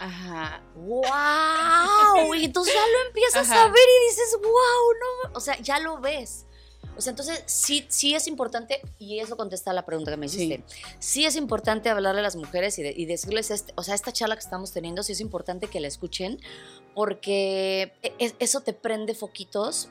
[0.00, 0.62] Ajá.
[0.76, 3.62] wow, y entonces ya lo empiezas Ajá.
[3.64, 6.46] a ver y dices, wow, no, o sea, ya lo ves.
[6.96, 10.26] O sea, entonces sí, sí es importante, y eso contesta a la pregunta que me
[10.26, 10.64] hiciste,
[10.98, 14.12] sí, es importante hablarle a las mujeres y, de- y decirles, este, o sea, esta
[14.12, 16.38] charla que estamos teniendo, sí es importante que la escuchen,
[16.94, 19.88] porque e- e- eso te prende foquitos,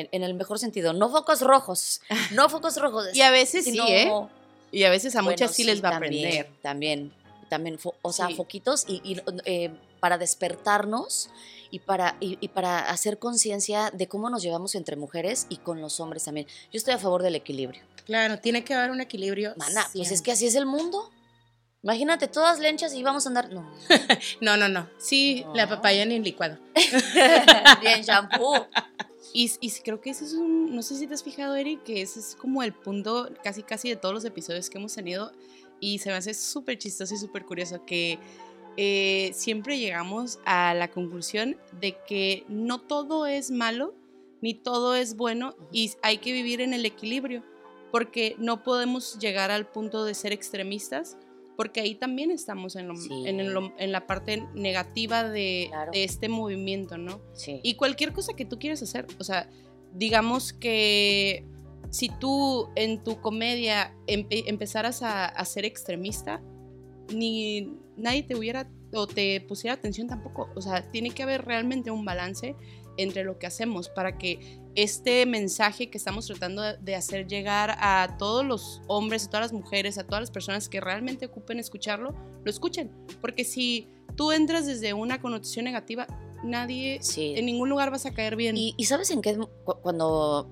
[0.00, 2.00] en, en el mejor sentido, no focos rojos,
[2.32, 3.06] no focos rojos.
[3.14, 4.10] Y a veces sí, ¿eh?
[4.72, 6.48] Y a veces a bueno, muchas sí, les va a aprender.
[6.62, 7.12] También,
[7.48, 8.34] también, o sea, Sí.
[8.34, 11.28] foquitos y, y, eh, para despertarnos
[11.70, 15.80] y para, y, y para hacer conciencia de cómo nos llevamos entre mujeres y con
[15.80, 16.46] los hombres también.
[16.72, 17.82] Yo estoy a favor del equilibrio.
[18.06, 19.52] Claro, tiene que haber un equilibrio.
[19.56, 21.10] Mana, pues es que así es el mundo.
[21.82, 23.50] Imagínate todas lenchas y vamos a andar.
[23.52, 23.70] No.
[24.40, 24.88] No, no, no.
[24.98, 25.54] Sí, No.
[25.54, 26.58] la papaya ni en licuado.
[27.80, 28.66] Bien, shampoo.
[29.32, 32.02] Y, y creo que ese es un, no sé si te has fijado, Eric, que
[32.02, 35.32] ese es como el punto casi casi de todos los episodios que hemos tenido
[35.80, 38.18] y se me hace súper chistoso y súper curioso que
[38.76, 43.94] eh, siempre llegamos a la conclusión de que no todo es malo
[44.40, 47.42] ni todo es bueno y hay que vivir en el equilibrio
[47.90, 51.16] porque no podemos llegar al punto de ser extremistas
[51.60, 53.10] porque ahí también estamos en, lo- Sí.
[53.26, 55.92] en, la parte negativa de, Claro.
[55.92, 57.20] de este movimiento, ¿no?
[57.34, 57.60] Sí.
[57.62, 59.46] Y cualquier cosa que tú quieras hacer, o sea,
[59.92, 61.44] digamos que
[61.90, 66.40] si tú en tu comedia empe- empezaras a, a ser extremista,
[67.12, 70.48] ni nadie te hubiera o te pusiera atención tampoco.
[70.56, 72.56] O sea, tiene que haber realmente un balance
[72.96, 78.16] entre lo que hacemos para que este mensaje que estamos tratando de- hacer llegar a
[78.18, 82.14] todos los hombres, a todas las mujeres, a todas las personas que realmente ocupen escucharlo,
[82.44, 82.90] lo escuchen.
[83.20, 86.06] Porque si tú entras desde una connotación negativa,
[86.44, 87.34] nadie Sí.
[87.36, 88.56] en ningún lugar vas a caer bien.
[88.56, 90.48] Y, y sabes en qué, Cu- cuando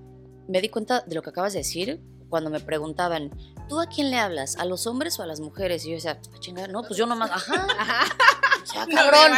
[0.49, 3.31] me di cuenta de lo que acabas de decir, cuando me preguntaban,
[3.69, 4.57] ¿tú a quién le hablas?
[4.57, 5.85] ¿A los hombres o a las mujeres?
[5.87, 7.67] Y yo decía, "Ah, chingada, no, pues yo nomás, ajá,
[8.65, 9.33] sea, No, cabrón.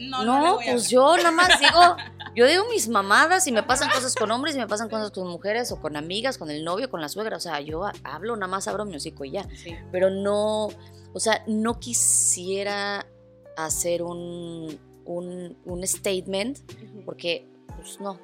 [0.00, 1.96] no, no, No, pues yo nada más digo,
[2.36, 5.26] yo digo mis mamadas y me pasan cosas con hombres y me pasan cosas con
[5.28, 8.46] mujeres o con amigas, con el novio, con la suegra, o sea, yo hablo, nada
[8.50, 9.74] más abro mi hocico y ya, Sí.
[9.92, 10.68] pero no,
[11.12, 13.06] o sea, no quisiera
[13.56, 16.58] hacer un, un, un statement
[17.04, 18.18] porque, pues no.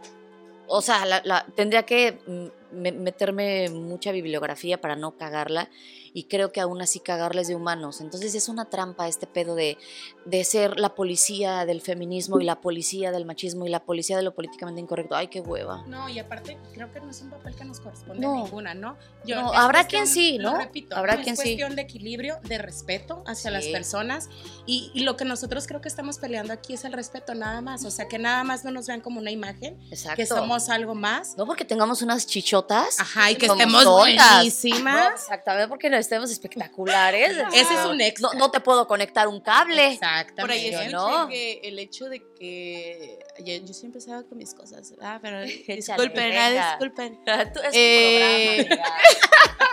[0.68, 5.68] O sea, la- la- tendría que mm, meterme mucha bibliografía para no cagarla
[6.12, 8.00] y creo que aún así cagarla es de humanos.
[8.00, 9.76] Entonces es una trampa este pedo de,
[10.24, 14.22] de ser la policía del feminismo y la policía del machismo y la policía de
[14.22, 15.14] lo políticamente incorrecto.
[15.14, 15.84] Ay, qué hueva.
[15.86, 18.32] No, y aparte creo que no es un papel que nos corresponde No.
[18.32, 18.96] a ninguna, ¿no?
[19.26, 20.58] No, es habrá quien sí, lo ¿no?
[20.58, 21.42] repito, Habrá es quien sí.
[21.42, 23.72] cuestión de equilibrio, de respeto hacia las Sí.
[23.72, 24.28] personas
[24.64, 27.84] y, y lo que nosotros creo que estamos peleando aquí es el respeto nada más,
[27.84, 30.16] o sea, que nada más no nos vean como una imagen, Exacto.
[30.16, 31.36] que somos algo más.
[31.36, 32.24] No porque tengamos unas
[32.60, 33.00] chichotas.
[33.00, 34.30] Ajá, y que estemos tontas.
[34.36, 35.10] buenísimas.
[35.10, 37.36] No, exactamente, porque no estemos espectaculares.
[37.52, 38.30] Ese es un extra.
[38.32, 39.92] No, no te puedo conectar un cable.
[39.94, 40.42] Exactamente.
[40.42, 41.28] Por ahí Yo escuché no.
[41.28, 45.76] que el hecho de que yo, yo siempre empezaba con mis cosas, ah, pero Échale,
[45.76, 47.20] disculpen, ah, disculpen.
[47.52, 48.94] Tú es Eh, programa.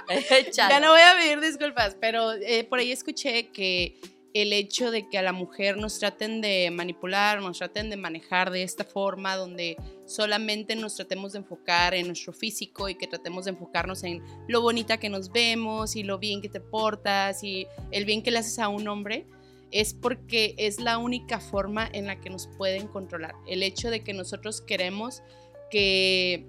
[0.55, 3.99] Ya no voy a pedir disculpas, pero eh, por ahí escuché que
[4.33, 8.49] el hecho de que a la mujer nos traten de manipular, nos traten de manejar
[8.49, 13.45] de esta forma, donde solamente nos tratemos de enfocar en nuestro físico y que tratemos
[13.45, 17.67] de enfocarnos en lo bonita que nos vemos y lo bien que te portas y
[17.91, 19.27] el bien que le haces a un hombre,
[19.69, 23.35] es porque es la única forma en la que nos pueden controlar.
[23.47, 25.21] El hecho de que nosotros queremos
[25.69, 26.47] que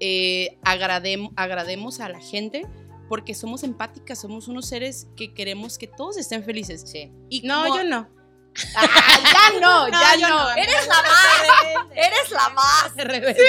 [0.00, 2.64] eh, agradem- agrademos a la gente
[3.08, 6.82] porque somos empáticas, somos unos seres que queremos que todos estén felices.
[6.86, 7.10] Sí.
[7.28, 8.18] Y No, como- yo no.
[8.74, 10.28] Ah, ya no, ya no.
[10.30, 10.50] no.
[10.56, 12.92] Eres la más, eres la más.
[12.96, 13.44] rebelde.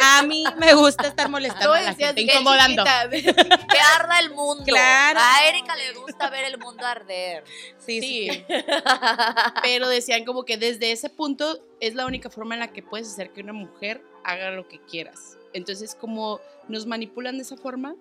[0.00, 2.84] A mí me gusta estar molestando a la decías gente, que incomodando.
[3.10, 3.66] chiquita.
[3.66, 4.62] Que arda el mundo.
[4.64, 5.18] Claro.
[5.20, 7.42] A Erika le gusta ver el mundo arder.
[7.78, 8.28] Sí, sí.
[8.30, 8.44] Sí.
[9.62, 13.08] Pero decían como que desde ese punto es la única forma en la que puedes
[13.08, 15.36] hacer que una mujer haga lo que quieras.
[15.52, 17.96] Entonces, como nos manipulan de esa forma,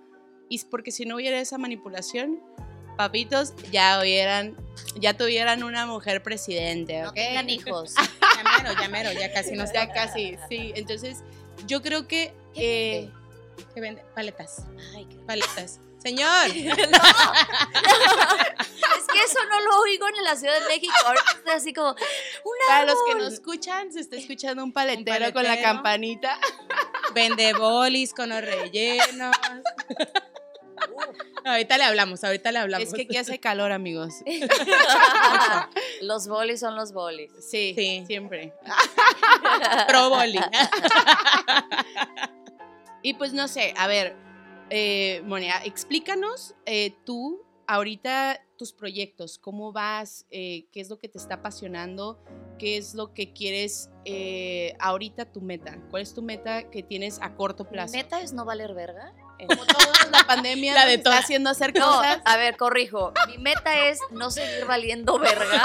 [0.54, 2.40] y porque si no hubiera esa manipulación,
[2.98, 4.56] papitos ya hubieran,
[4.96, 7.16] ya tuvieran una mujer presidente, No ¿ok?
[7.16, 7.94] tengan hijos.
[8.36, 10.74] Ya mero, ya mero, ya casi nos Ya casi, sí.
[10.76, 11.20] Entonces,
[11.68, 13.10] yo creo que eh,
[13.74, 14.64] Que vende paletas,
[14.96, 15.80] Ay, qué- paletas.
[16.00, 16.56] Señor, Es
[19.12, 20.94] que eso no lo oigo en la Ciudad de México.
[21.06, 21.96] Ahorita así como,
[22.68, 25.62] para los que nos escuchan, se está escuchando un paletero, con la paletero.
[25.74, 26.38] campanita.
[27.14, 29.36] vende bolis con los rellenos.
[31.46, 32.88] ahorita le hablamos, ahorita le hablamos.
[32.88, 34.16] Es que aquí hace calor, amigos.
[36.02, 37.32] Los bolis son los bolis.
[37.40, 38.04] Sí, Sí.
[38.08, 38.54] siempre.
[39.88, 40.40] pro boli.
[43.02, 44.16] Y pues no sé, a ver,
[44.70, 51.10] eh, Monia, explícanos eh, tú ahorita tus proyectos, cómo vas, eh, qué es lo que
[51.10, 52.18] te está apasionando,
[52.58, 57.20] qué es lo que quieres eh, ahorita tu meta, cuál es tu meta que tienes
[57.22, 57.94] a corto ¿Mi plazo.
[57.96, 59.14] meta es no valer verga?
[59.48, 62.20] Como todos, la pandemia La nos de está haciendo hacer No, cosas.
[62.26, 63.14] a ver, corrijo.
[63.28, 65.62] Mi meta es no seguir valiendo verga.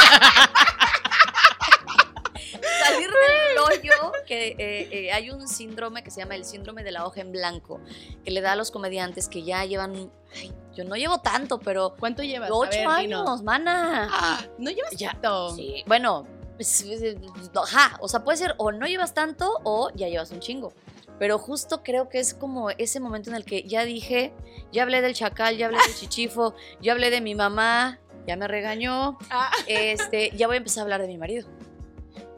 [2.84, 6.90] Salir del hoyo, que eh, eh, hay un síndrome que se llama el síndrome de
[6.92, 7.80] la hoja en blanco,
[8.24, 11.94] que le da a los comediantes que ya llevan, ay, yo no llevo tanto, pero
[11.98, 12.50] ¿Cuánto llevas?
[12.52, 13.42] Ocho ver, años, dinos.
[13.42, 14.08] mana.
[14.10, 15.54] Ah, no llevas Ya, tanto.
[15.56, 17.18] Sí, bueno, pues, eh,
[17.62, 20.72] ajá, o sea, puede ser o no llevas tanto o ya llevas un chingo.
[21.18, 24.32] Pero justo creo que es como ese momento en el que ya dije,
[24.72, 28.46] ya hablé del chacal, ya hablé del chichifo, ya hablé de mi mamá, ya me
[28.46, 29.50] regañó, Ah.
[29.66, 31.48] este, ya voy a empezar a hablar de mi marido.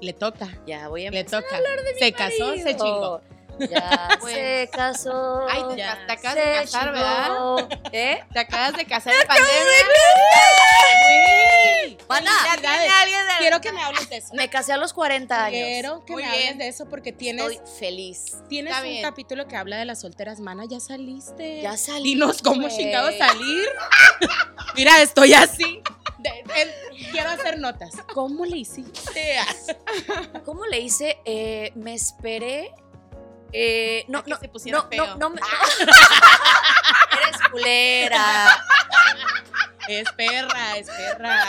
[0.00, 1.56] Le toca, Ya voy a le empezar toca.
[1.98, 3.20] Se casó, se chingó.
[3.68, 4.34] Ya Pues.
[4.34, 5.46] se casó.
[5.50, 6.06] Ay, te, Ya.
[6.06, 7.26] te acabas se de casar, ¿verdad?
[7.26, 7.68] chingó.
[7.92, 8.24] ¿Eh?
[8.32, 9.50] Te acabas de casar en pandemia.
[12.08, 12.88] Mana, de-
[13.38, 14.34] Quiero que me hables de eso.
[14.34, 15.52] me casé a los 40 años.
[15.62, 16.42] Quiero que Muy me bien.
[16.42, 18.36] hables de eso porque tienes, Estoy feliz.
[18.48, 19.02] tienes Está un bien.
[19.02, 20.40] capítulo que habla de las solteras.
[20.40, 21.62] Mana, ya saliste.
[21.62, 22.02] Ya salí.
[22.10, 22.76] Dinos cómo güey.
[22.76, 23.68] chingados salir.
[24.76, 25.82] Mira, estoy así.
[26.18, 27.92] De- el- quiero hacer notas.
[28.12, 29.38] ¿Cómo le hiciste?
[30.44, 31.16] ¿Cómo le hice?
[31.24, 32.72] Eh, me esperé.
[33.52, 35.06] Eh, no, no, se no, feo.
[35.06, 35.40] no, no, me-
[37.22, 38.64] Eres culera.
[39.88, 41.44] Es perra, es perra.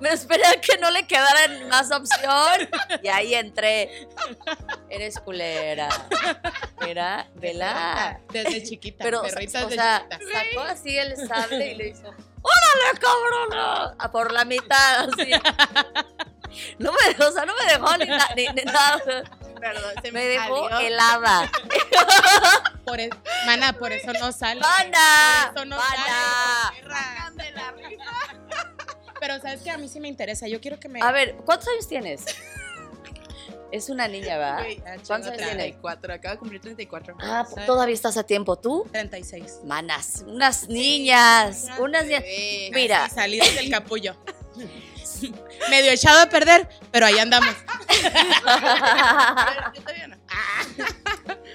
[0.00, 2.68] Me esperé a que no le quedara más opción.
[3.02, 4.08] Y ahí entré.
[4.88, 5.88] Eres culera.
[6.80, 8.20] Mira, vela.
[8.30, 9.04] Desde chiquita.
[9.04, 10.38] Pero, perrita o desde sea, chiquita.
[10.38, 13.94] sacó así el sable y le hizo, ¡Órale, cabrona!
[13.98, 15.30] A por la mitad, así.
[16.78, 19.00] No me, o sea, no me dejó ni, na- ni- ni nada.
[19.60, 20.86] Perdón, se me, Me dejó salió.
[20.86, 21.50] helada.
[22.84, 23.10] Por es-
[23.46, 24.60] mana, por eso no sale.
[24.60, 25.50] ¡Mana!
[25.52, 26.72] Por eso no ¡Mana!
[26.86, 28.04] sale, la risa.
[29.18, 30.46] Pero sabes que a mí sí me interesa.
[30.46, 31.02] Yo quiero que me.
[31.02, 32.24] A ver, ¿cuántos años tienes?
[33.72, 34.58] Es una niña, ¿verdad?
[34.58, 35.54] Güey, ¿Cuántos años tiene?
[35.54, 37.16] 34, acaba de cumplir 34.
[37.20, 38.56] Ah, pues todavía estás a tiempo.
[38.56, 38.86] ¿Tú?
[38.92, 39.60] 36.
[39.64, 42.22] Manas, unas niñas, unas niñas.
[42.72, 44.14] Mira, Y salí del capullo.
[45.70, 47.48] Medio echado a perder, pero ahí andamos.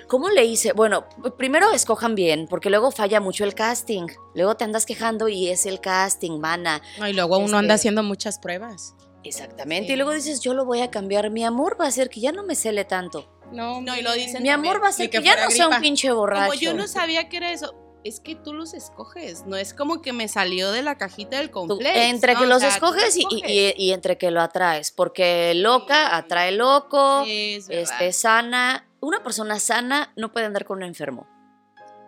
[0.07, 0.73] ¿cómo le hice?
[0.73, 1.05] Bueno,
[1.37, 4.07] primero escojan bien, porque luego falla mucho el casting.
[4.35, 6.81] Luego te andas quejando y es el casting, mana.
[6.99, 8.95] No, y luego uno Este- anda haciendo muchas pruebas.
[9.23, 9.87] Exactamente.
[9.87, 9.93] Sí.
[9.93, 11.29] Y luego dices, yo lo voy a cambiar.
[11.29, 13.31] Mi amor va a ser que ya no me cele tanto.
[13.53, 15.67] No, No, y lo dicen Mi amor va a ser que, que ya no sea
[15.67, 16.49] un pinche borracho.
[16.49, 20.01] Como yo no sabía que era eso, es que tú los escoges, no es como
[20.01, 21.95] que me salió de la cajita del complex.
[21.95, 22.39] entre ¿no?
[22.39, 23.41] que O los sea, escoges, y- escoges.
[23.49, 24.91] Y, y entre que lo atraes.
[24.91, 27.23] Porque loca atrae loco.
[27.27, 28.87] Es este, sana.
[28.99, 31.27] Una persona sana no puede andar con un enfermo.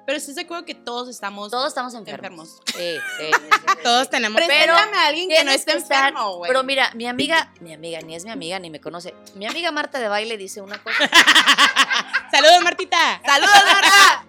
[0.06, 2.60] Pero estás de acuerdo que todos estamos Todos estamos enfermos.
[2.66, 2.76] enfermos.
[2.76, 3.78] Sí, sí, sí, sí, sí.
[3.84, 4.42] Todos tenemos.
[4.42, 6.50] A alguien que no esté enfermo, güey.
[6.50, 9.14] Pero mira, mi amiga, mi amiga, ni es mi amiga, ni me conoce.
[9.36, 10.98] Mi amiga Marta de baile dice una cosa.
[12.32, 13.22] Saludos, Martita.
[13.26, 14.26] ¡Saludos, Marta!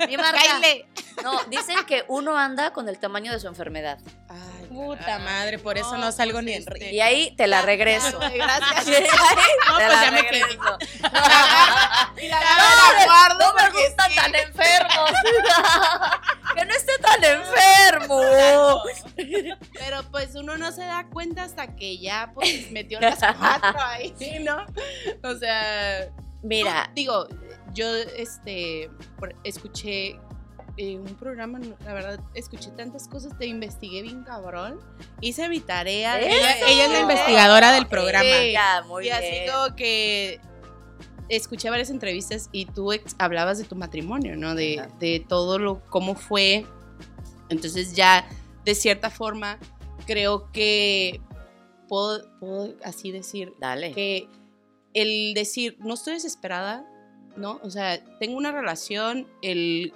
[0.08, 0.86] Mi Marta, Cáile.
[1.22, 3.98] no, dicen que uno anda con el tamaño de su enfermedad.
[4.28, 6.90] Ay, Puta madre, por eso no, No, salgo pues, ni en este, río.
[6.90, 8.18] Y ahí te la regreso.
[8.34, 8.88] Gracias.
[8.88, 9.04] Y ahí
[9.68, 10.20] No, te pues la ya me.
[12.22, 14.16] Y la la guardo No me sí.
[14.16, 15.10] tan enfermos.
[16.54, 18.20] que no esté tan enfermo.
[19.74, 24.14] Pero pues uno no se da cuenta hasta que ya pues metió las cuatro ahí,
[24.40, 24.64] ¿no?
[25.22, 26.08] O sea,
[26.42, 27.26] Mira, digo,
[27.72, 28.90] yo este
[29.44, 30.18] escuché
[30.76, 34.80] eh, un programa, la verdad, escuché tantas cosas, te investigué bien cabrón,
[35.20, 36.20] hice mi tarea.
[36.20, 38.24] Ella, ella es la investigadora del programa.
[38.24, 38.52] Sí.
[38.52, 40.40] Ya, muy y así como que
[41.28, 44.54] escuché varias entrevistas y tú hablabas de tu matrimonio, ¿no?
[44.54, 46.66] De, de todo lo, cómo fue.
[47.48, 48.28] Entonces ya,
[48.64, 49.58] de cierta forma,
[50.06, 51.20] creo que
[51.88, 53.92] puedo, puedo así decir Dale.
[53.92, 54.28] que
[54.94, 56.84] el decir, no estoy desesperada,
[57.36, 57.60] ¿no?
[57.62, 59.92] O sea, tengo una relación, el,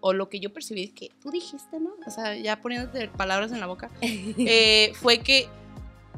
[0.00, 1.90] o, lo que yo percibí que tú dijiste, ¿no?
[2.06, 5.48] O sea, ya poniéndote palabras en la boca, eh, fue que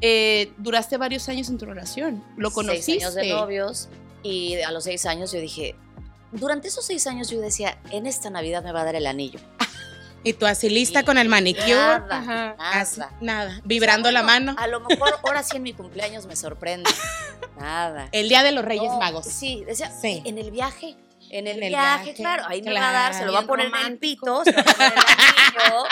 [0.01, 2.91] eh, duraste varios años en tu relación, lo conociste.
[2.93, 3.89] Seis años de novios
[4.23, 5.75] y a los seis años yo dije,
[6.31, 9.39] durante esos seis años yo decía, en esta Navidad me va a dar el anillo.
[10.21, 11.75] Y tú así lista con el manicure.
[11.75, 12.55] Nada, Ajá.
[12.59, 13.13] así, nada.
[13.21, 13.61] nada.
[13.63, 14.53] Vibrando O sea, la mano.
[14.57, 16.89] A lo mejor ahora sí en mi cumpleaños me sorprende.
[17.57, 18.09] Nada.
[18.11, 19.25] El día de los Reyes No, Magos.
[19.25, 20.21] Sí, decía, Sí.
[20.25, 20.97] en el viaje.
[21.29, 23.39] En el, En el viaje, viaje, claro, ahí me va a dar, se lo va
[23.39, 23.47] a claro.
[23.47, 25.87] poner en el pito, se lo va a poner el anillo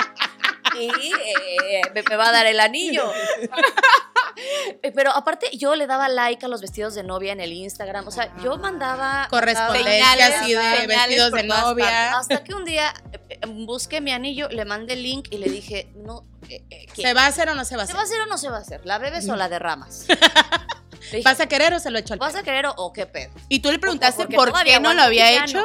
[0.80, 3.12] y eh, me, me va a dar el anillo.
[4.96, 8.12] Pero aparte yo le daba like a los vestidos de novia en el Instagram, o
[8.12, 12.18] sea, yo mandaba Correspondencia Señales, así de vestidos de novia.
[12.18, 15.50] hasta que un día eh, eh, busqué mi anillo, le mandé el link y le
[15.50, 16.86] dije, no, eh, eh.
[16.96, 17.98] ¿Se va a hacer o no se va a ¿Se hacer?
[17.98, 18.82] va a hacer o no se va a hacer?
[18.86, 20.06] ¿La bebes o la derramas?
[21.12, 23.06] Dije, ¿Vas a querer o se lo echo al ¿Vas a querer o, o qué
[23.06, 23.32] pedo?
[23.50, 25.64] Y tú le preguntaste por qué no lo había hecho.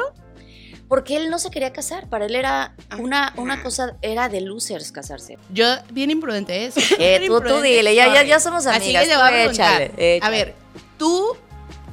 [0.89, 2.97] Porque él no se quería casar, para él era Ah.
[2.97, 5.39] una, una cosa, era de losers casarse.
[5.49, 6.79] Yo, bien imprudente eso.
[6.99, 9.03] Eh, Bien tú, tú imprudente, dile, ya, ya, ya somos Así amigas.
[9.03, 10.19] que le tú voy a échale, échale.
[10.21, 10.55] A ver,
[10.99, 11.35] tú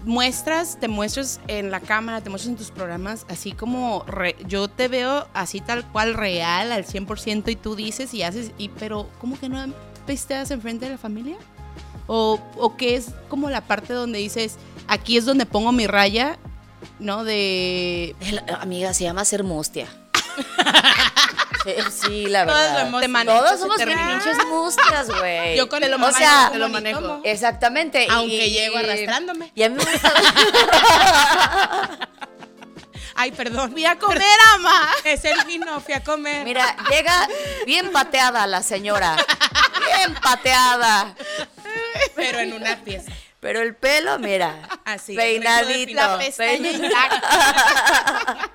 [0.04, 4.68] muestras, te muestras en la cámara, te muestras en tus programas, así como re- yo
[4.68, 9.08] te veo así tal cual real, al 100% y tú dices y haces, y pero
[9.18, 9.72] ¿cómo que no
[10.06, 11.36] pesteas enfrente de la familia?
[12.12, 14.56] ¿O, o qué es como la parte donde dices,
[14.88, 16.38] aquí es donde pongo mi raya,
[16.98, 17.22] ¿no?
[17.22, 18.16] De...
[18.20, 19.86] El- amiga, se llama ser mustia.
[21.62, 22.90] Sí, sí, la verdad.
[22.90, 25.58] lo Todos somos pinches mustias, güey.
[25.58, 27.20] Yo con el O manejo, sea, te lo manejo.
[27.22, 28.06] Exactamente.
[28.10, 29.52] Aunque y- llego arrastrándome.
[29.54, 30.10] Y a mí me gusta.
[33.14, 33.72] Ay, perdón.
[33.72, 34.22] Fui a comer,
[34.54, 34.88] ama.
[35.04, 36.44] Es el vino, fui a comer.
[36.46, 37.28] Mira, llega
[37.66, 39.16] bien pateada la señora.
[39.84, 41.14] Bien pateada.
[42.14, 43.10] Pero en una pieza.
[43.40, 44.68] Pero el pelo, mira.
[44.84, 45.14] Así.
[45.16, 45.94] Peinadito.
[45.94, 46.70] La pestaña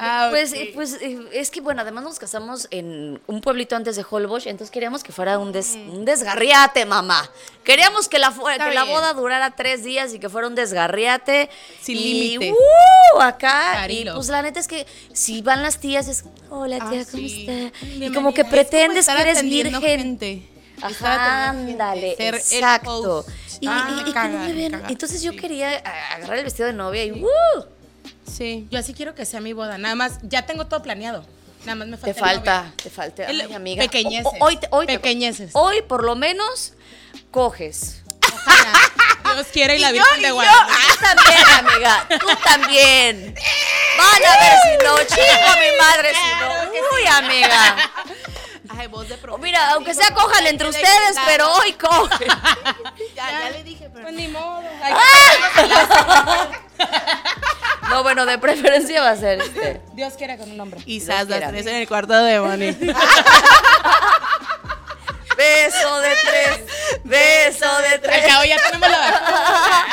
[0.00, 4.04] Ah, Pues, pues eh, es que bueno, además nos casamos en un pueblito antes de
[4.08, 7.28] Holbox, entonces queríamos que fuera un, des- un desgarriate, mamá.
[7.64, 11.50] Queríamos que la, que la boda durara tres días y que fuera un desgarriate.
[11.82, 12.52] Sin y, límite.
[12.52, 13.20] ¡uh!
[13.20, 13.72] acá.
[13.74, 14.12] Carilo.
[14.12, 17.26] Y pues la neta es que si van las tías es, hola Ah, tía, ¿cómo
[17.28, 17.46] sí.
[17.48, 17.86] está?
[18.06, 19.80] Y como que Es como pretendes estar que eres virgen.
[19.82, 20.42] gente.
[20.82, 23.24] Ajá, ándale, ser exacto.
[23.60, 24.88] Y, Ah, y- y caga, caga.
[24.88, 25.38] Entonces yo Sí.
[25.38, 25.76] quería
[26.14, 27.28] agarrar el vestido de novia y ¡uh!
[28.30, 28.68] Sí.
[28.70, 29.78] Yo así quiero que sea mi boda.
[29.78, 31.24] Nada más, ya tengo todo planeado.
[31.64, 32.14] Nada más me falta.
[32.14, 33.24] Te falta, te falta.
[33.24, 33.82] El- Ay, amiga.
[33.82, 34.26] pequeñeces.
[34.26, 35.50] O- Hoy, hoy, te- Pequeñeces.
[35.54, 36.74] hoy por lo menos
[37.32, 38.02] coges.
[38.24, 38.72] Ojalá.
[39.34, 40.34] Dios quiera y la Y yo, Virgen y de yo.
[40.34, 40.72] Guadalupe.
[40.88, 42.06] Tú también, amiga.
[42.20, 43.34] Tú también.
[43.98, 44.96] Van a ver si no.
[45.04, 46.70] Chingo a mi madre si no.
[46.94, 47.67] Uy, amiga.
[48.98, 52.26] Voz de mira, aunque sea cojan entre ustedes, pero hoy cogen.
[53.14, 54.06] Ya, ya le dije, pero.
[54.06, 54.60] Pues ni modo.
[54.82, 54.92] Ay,
[57.90, 59.80] No, bueno, de preferencia va a ser este.
[59.92, 60.80] Dios quiera con un hombre.
[60.84, 62.76] Y sas, las tres en el cuarto de Bonnie.
[65.38, 67.00] Beso de tres.
[67.04, 68.26] Beso de tres.
[68.26, 69.84] cabo ya tenemos la vacuna.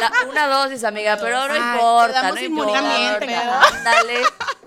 [0.00, 3.26] La- una dosis, amiga, pero no Ay, importa, no inmunidad, importa.
[3.26, 4.20] pero- Ándale.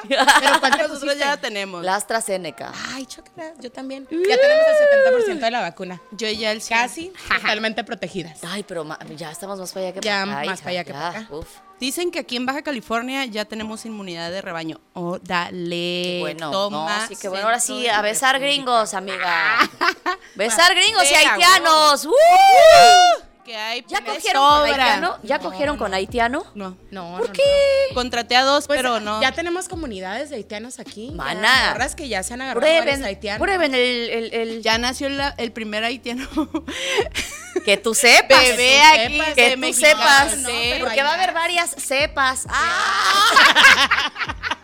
[0.09, 1.83] Pero ¿cuál te Nosotros ya la tenemos.
[1.85, 2.71] La AstraZeneca.
[2.93, 4.07] Ay, chócala, yo también.
[4.09, 6.01] Ya tenemos el 70% de la vacuna.
[6.11, 6.79] Yo ya el 100.
[6.79, 8.39] Casi totalmente protegidas.
[8.43, 8.85] Ay, pero
[9.15, 10.35] ya estamos más para allá que Ya para acá.
[10.35, 11.27] más hija, para allá que ya, para acá.
[11.33, 11.47] Uf.
[11.81, 14.79] Dicen que aquí en Baja California ya tenemos inmunidad de rebaño.
[14.93, 16.19] Oh, dale.
[16.19, 16.99] Bueno, toma.
[16.99, 19.57] no, sí que bueno, ahora sí, a besar gringos, amiga.
[20.35, 22.05] Besar gringos y haitianos.
[22.05, 23.30] ¡Uh!
[23.45, 24.83] Que hay ¿Ya cogieron con sobra.
[24.85, 25.17] haitiano?
[25.23, 26.45] ¿Ya cogieron con haitiano?
[26.53, 26.77] No.
[26.91, 27.41] No, ¿Por no, qué?
[27.95, 29.19] Contraté a dos, Pues pero no.
[29.21, 31.07] ya tenemos comunidades de haitianos aquí.
[31.09, 31.69] Ya, Mana.
[31.71, 33.39] morras que ya se han agarrado Prueben, haitianos.
[33.43, 36.27] prueben el, el- el- Ya nació la- el primer haitiano.
[37.65, 38.39] que tú sepas.
[38.39, 39.13] Bebé tú aquí.
[39.17, 40.49] sepas, que tú mexicano, sepas, no,
[40.81, 42.45] porque va a haber varias cepas.
[42.47, 44.57] ¡Ah!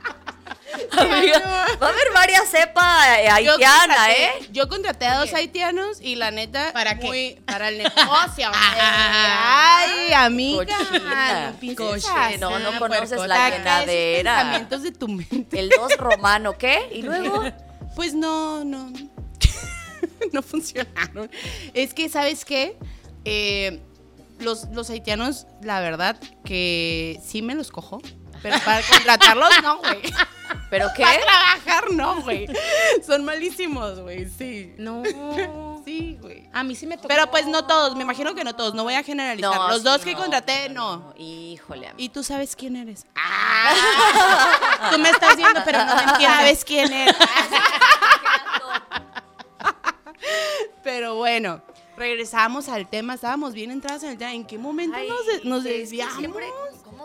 [0.91, 1.39] Amiga,
[1.81, 3.07] va a haber varias cepas
[3.43, 4.47] Yo haitiana, contraté- ¿eh?
[4.51, 6.71] Yo contraté a dos haitianos y la neta.
[6.73, 7.05] ¿Para qué?
[7.07, 8.49] muy- Para el negocio.
[8.53, 10.65] Ay, amiga.
[10.65, 11.55] Cochina.
[11.61, 12.37] no así.
[12.39, 14.35] No, no Ah, conoces la llenadera.
[14.35, 15.59] pensamientos de tu mente.
[15.59, 16.89] El 2 romano, ¿qué?
[16.93, 17.43] Y luego,
[17.95, 18.91] Pues no, no.
[20.31, 21.29] no funcionaron.
[21.73, 22.77] Es que, ¿sabes qué?
[23.25, 23.81] Eh,
[24.39, 28.01] los, los haitianos, la verdad, que sí me los cojo.
[28.43, 30.01] Pero para contratarlos, no, güey.
[30.69, 31.03] ¿Pero qué?
[31.03, 32.47] Para trabajar, no, güey.
[33.05, 34.73] Son malísimos, güey, sí.
[34.77, 35.03] No.
[35.87, 36.49] Sí, güey.
[36.51, 37.07] A mí sí me tocó.
[37.07, 39.55] Pero pues no todos, me imagino que no todos, no voy a generalizar.
[39.55, 41.13] No, Los sí, dos que no, contraté, no.
[41.17, 41.87] Híjole.
[41.87, 41.93] amiga.
[42.03, 43.05] Y tú sabes quién eres.
[44.91, 46.27] Tú me estás viendo, pero no me entiendes.
[46.37, 47.15] Sabes quién eres.
[50.83, 51.61] Pero bueno,
[51.95, 54.33] regresamos al tema, estábamos bien entradas en el tema.
[54.33, 56.15] ¿En qué momento Ay, nos, de- nos desviamos?
[56.17, 56.45] siempre,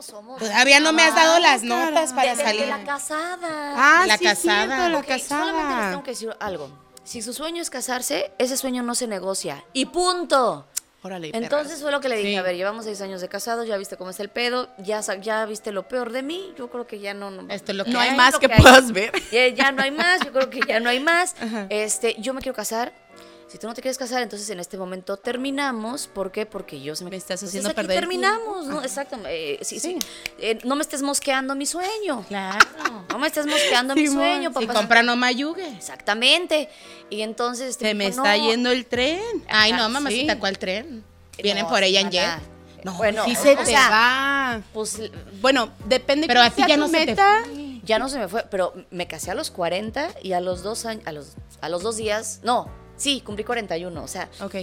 [0.07, 0.39] ¿Cómo somos?
[0.41, 2.67] Todavía no me has dado las notas para De- de salir.
[2.67, 3.75] la casada.
[3.77, 4.67] Ah, La sí, casada.
[4.67, 5.91] cierto, la Ok, solamente les casada.
[5.91, 6.71] tengo que decir algo.
[7.05, 9.65] Si su sueño es casarse, ese sueño no se negocia.
[9.73, 10.67] Y punto.
[11.05, 11.33] Órale.
[11.35, 12.37] Entonces fue lo que le dije, Sí.
[12.37, 15.45] a ver, llevamos seis años de casados, ya viste cómo es el pedo, ya, ya
[15.47, 17.33] viste lo peor de mí, yo creo que ya no...
[17.33, 18.17] no Esto es lo que no hay hay.
[18.17, 19.11] más lo que que puedas ver.
[19.33, 21.35] ya, ya no hay más, yo creo que ya no hay más.
[21.71, 22.93] Este, yo me quiero casar.
[23.53, 26.07] Si tú no te quieres casar, entonces en este momento terminamos.
[26.07, 26.47] ¿Por qué?
[26.47, 28.81] Porque yo se me, Me estás haciendo perder terminamos, ¿no?
[28.83, 29.19] Exacto.
[29.29, 29.99] eh, sí, sí.
[30.39, 32.25] Eh, no me estés mosqueando mi sueño.
[32.29, 32.59] Claro.
[33.11, 34.73] No me estés mosqueando mi sueño, Si papá.
[34.81, 35.69] compra no mayugue.
[35.77, 36.71] Exactamente.
[37.11, 38.49] Y entonces este, Se me dijo, está "No".
[38.49, 39.21] yendo el tren.
[39.49, 40.39] Ay, no, Ah, mamacita, sí.
[40.39, 41.05] ¿cuál tren?
[41.43, 42.31] Vienen No, por ella en jet.
[42.85, 44.63] No, Bueno, sí o se sea, te Se va.
[44.73, 44.99] Pues
[45.43, 47.43] Bueno, depende Pero a ti sea ya no se te meta.
[47.85, 50.87] ya no se me fue, pero me casé a los 40 y a los dos
[50.87, 52.67] años, a los, a los dos días, no,
[53.03, 54.55] sí, cumplí 41, o sea, Ok.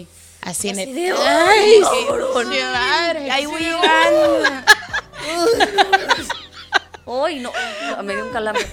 [0.41, 0.95] Así en el...
[0.95, 2.47] de, Ay, "Ay, sí, cabrón".
[2.71, 3.29] madre.
[3.31, 4.43] Ahí voy llegando.
[7.11, 7.51] Ay, no,
[7.97, 8.65] no, me dio un calambre.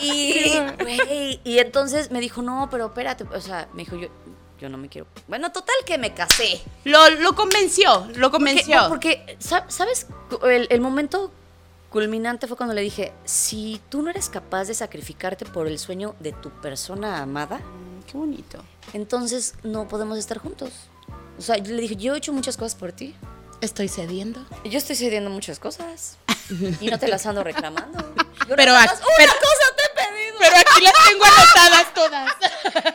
[0.00, 0.50] Y,
[0.82, 4.08] güey, y entonces me dijo, no, pero espérate, o sea, me dijo, yo,
[4.60, 5.06] yo no me quiero.
[5.28, 6.60] Bueno, total que me casé.
[6.84, 8.86] Lo, lo convenció, lo Porque, convenció.
[8.88, 10.08] porque, sa- ¿sabes?
[10.42, 11.30] El, el momento
[11.88, 16.16] culminante fue cuando le dije, si tú no eres capaz de sacrificarte por el sueño
[16.18, 17.60] de tu persona amada,
[18.10, 18.62] Qué bonito.
[18.92, 20.70] entonces no podemos estar juntos.
[21.38, 23.14] O sea, yo le dije, yo he hecho muchas cosas por ti.
[23.60, 24.44] Estoy cediendo.
[24.64, 26.16] Yo estoy cediendo muchas cosas.
[26.80, 27.98] Y no te las ando reclamando.
[28.48, 30.36] Yo Pero más una pero- cosa te he pedido.
[30.38, 32.94] Pero aquí las tengo anotadas todas.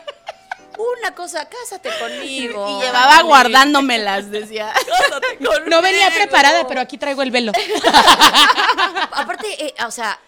[1.00, 2.78] Una cosa, cásate conmigo.
[2.80, 4.72] Y llevaba guardándomelas, decía.
[5.66, 7.52] No venía preparada, pero aquí traigo el velo.
[9.12, 10.18] Aparte, eh, o sea,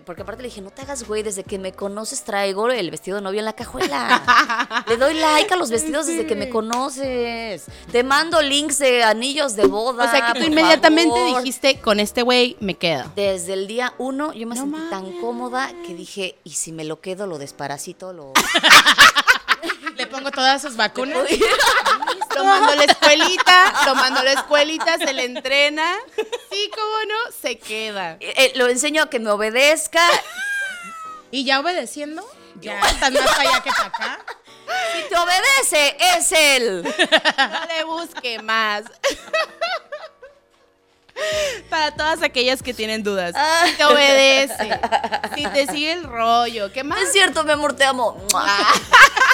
[0.00, 3.16] porque aparte le dije, no te hagas güey, desde que me conoces traigo el vestido
[3.16, 4.84] de novio en la cajuela.
[4.88, 7.66] le doy like a los vestidos desde que me conoces.
[7.90, 10.04] Te mando links de anillos de boda.
[10.04, 11.42] O sea que tú inmediatamente favor.
[11.42, 13.04] dijiste, con este güey me quedo.
[13.14, 16.84] Desde el día uno yo me No sentí tan cómoda que dije, ¿y si me
[16.84, 18.32] lo quedo, lo desparasito, lo...
[20.12, 21.26] Pongo todas sus vacunas.
[22.36, 25.96] Lo mando a la escuelita, lo mando a la escuelita, se le entrena.
[26.50, 28.18] Sí, cómo no, se queda.
[28.20, 30.06] Eh, eh, lo enseño a que me obedezca.
[31.30, 32.26] Y ya obedeciendo,
[32.60, 34.24] ya estás más para allá que para acá.
[34.94, 36.82] Si te obedece, es él.
[37.38, 38.84] No le busque más.
[41.70, 43.32] Para todas aquellas que tienen dudas.
[43.36, 43.64] Ah.
[43.66, 44.80] Si te obedece,
[45.36, 47.00] si te sigue el rollo, ¿qué más?
[47.02, 48.16] Es cierto, mi amor, te amo.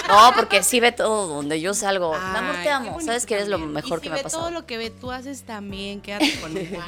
[0.09, 2.12] No, porque sí ve todo donde yo salgo.
[2.12, 2.91] mi amor, Ay, te amo.
[2.93, 4.45] bonito Sabes que eres lo mejor Y que si me ha ve pasado.
[4.45, 6.83] todo lo que ve, tú haces también, quédate conmigo.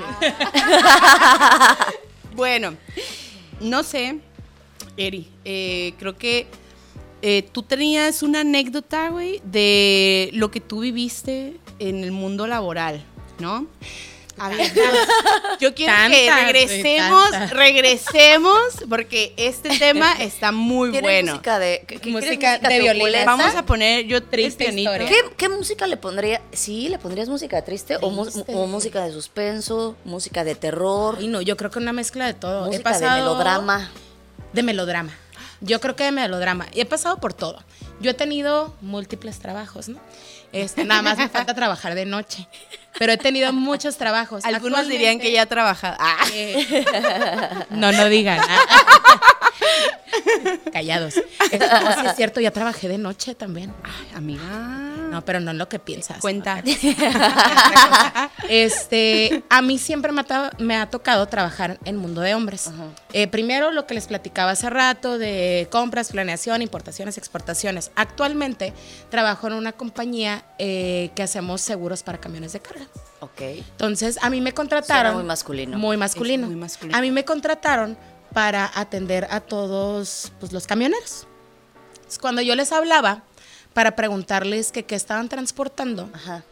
[2.35, 2.75] bueno,
[3.61, 4.21] no sé,
[4.97, 6.47] Eri, eh, creo que
[7.21, 13.05] eh, tú tenías una anécdota, güey, de lo que tú viviste en el mundo laboral,
[13.39, 13.67] ¿no?
[14.43, 14.73] A ver,
[15.61, 21.33] yo quiero que Tantas, regresemos, regresemos, porque este tema está muy ¿Tiene bueno.
[21.33, 23.25] música de ¿qué- qué- Música quieres de violín.
[23.27, 25.09] Vamos a poner yo Triste este historia.
[25.09, 26.41] ¿Qué, qué música le pondría?
[26.53, 27.97] Sí, ¿le pondrías música triste?
[28.01, 28.53] O, Triste.
[28.55, 32.65] música de suspenso, música de terror, Ay, no, yo creo que una mezcla de todo.
[32.65, 33.91] He música de pasado- melodrama.
[34.55, 35.13] De melodrama.
[35.61, 36.67] Yo creo que de melodrama.
[36.73, 37.63] Y he pasado por todo.
[38.01, 40.01] Yo he tenido múltiples trabajos, ¿no?
[40.53, 42.47] Este, nada más me falta trabajar de noche.
[42.99, 44.45] Pero he tenido muchos trabajos.
[44.45, 45.97] Algunos dirían que ya ha trabajado.
[45.99, 46.17] Ah.
[46.33, 48.41] Eh, no, no digan.
[50.73, 51.15] Callados.
[51.51, 53.73] Sí es cierto, ya trabajé de noche también.
[53.83, 54.43] Ay, amiga.
[55.11, 56.19] No, pero no es lo que piensas.
[56.21, 56.63] Cuenta.
[58.49, 62.71] Este, a mí siempre me ha, to- me ha tocado trabajar en mundo de hombres.
[63.13, 67.91] Eh, primero lo que les platicaba hace rato de compras, planeación, importaciones, exportaciones.
[67.95, 68.73] Actualmente
[69.09, 72.87] trabajo en una compañía eh, que hacemos seguros para camiones de carga.
[73.21, 73.41] Ok.
[73.41, 75.13] Entonces, a mí me contrataron.
[75.13, 75.79] Suena muy masculino.
[75.79, 76.45] Muy masculino.
[76.45, 76.99] Es muy masculino.
[76.99, 77.97] A mí me contrataron
[78.33, 81.27] para atender a todos pues, los camioneros.
[81.95, 83.23] Entonces, cuando yo les hablaba
[83.75, 86.45] para preguntarles que qué estaban transportando, Ajá.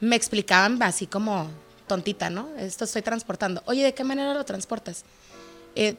[0.00, 1.50] me explicaban así como
[1.86, 2.48] tontita, ¿no?
[2.56, 3.62] Esto estoy transportando.
[3.66, 5.04] Oye, ¿de qué manera lo transportas?
[5.74, 5.96] Eh,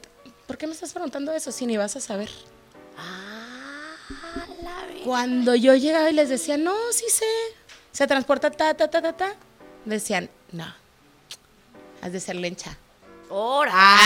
[0.48, 2.30] ¿Por qué me estás preguntando eso si ni vas a saber?
[2.98, 3.96] Ah,
[4.62, 7.26] la Cuando yo llegaba y les decía, no, sí sé,
[7.92, 9.36] se transporta ta, ta, ta, ta, ta,
[9.86, 10.66] decían, no,
[12.02, 12.78] has de ser lencha.
[13.30, 13.98] ¡Hora!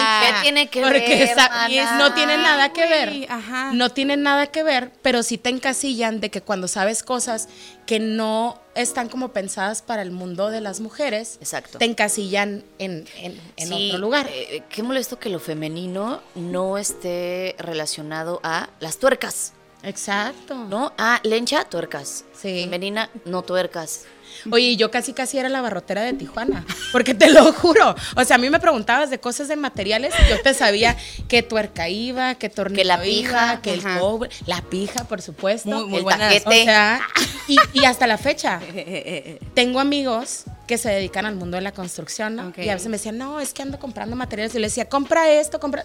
[0.00, 0.98] ¿Qué tiene que porque
[1.34, 3.26] ver, no tiene nada que ver.
[3.30, 3.72] Ajá.
[3.72, 7.48] No tiene nada que ver, pero sí te encasillan de que cuando sabes cosas
[7.86, 11.78] que no están como pensadas para el mundo de las mujeres, Exacto.
[11.78, 14.28] te encasillan en, en- en Sí, otro lugar.
[14.32, 19.52] eh, qué molesto que lo femenino no esté relacionado a las tuercas,
[19.82, 20.54] Exacto.
[20.54, 20.92] ¿no?
[20.98, 22.24] A lencha, tuercas.
[22.32, 22.62] Sí.
[22.64, 24.04] Femenina, no tuercas.
[24.50, 27.94] Oye, yo casi casi era la barrotera de Tijuana, porque te lo juro.
[28.16, 30.96] O sea, a mí me preguntabas de cosas de materiales y yo te sabía
[31.28, 35.20] qué tuerca iba, qué tornillo Que la pija, iba, que el cobre, la pija, por
[35.20, 35.68] supuesto.
[35.68, 36.32] Muy, muy el buenas.
[36.32, 36.62] taquete.
[36.62, 37.00] O sea,
[37.48, 38.60] y, y hasta la fecha.
[39.54, 42.48] Tengo amigos que se dedican al mundo de la construcción, ¿no?
[42.48, 42.58] Ok.
[42.58, 44.54] Y a veces me decían, no, es que ando comprando materiales.
[44.54, 45.84] Y yo les decía, compra esto, compra.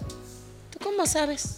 [0.69, 1.57] ¿Tú cómo sabes?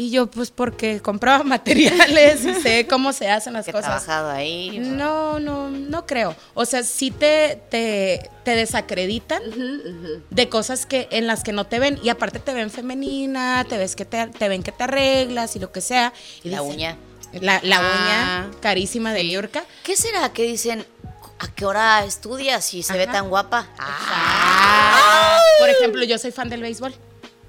[0.00, 3.82] Y yo, pues porque compraba materiales y sé cómo se hacen las cosas.
[3.82, 4.78] trabajado ahí.
[4.78, 6.36] No, no, no creo.
[6.54, 9.42] O sea, sí te, te, te desacreditan
[10.30, 11.98] de cosas que, en las que no te ven.
[12.04, 15.58] Y aparte te ven femenina, te ves que te, te ven que te arreglas y
[15.58, 16.12] lo que sea.
[16.44, 16.96] Y La dicen- uña.
[17.32, 19.64] La, la Ah, uña carísima de Yorka.
[19.82, 20.86] ¿Qué será que dicen?
[21.40, 23.66] ¿A qué hora estudias y se ve tan guapa?
[25.58, 26.94] Por ejemplo, yo soy fan del béisbol.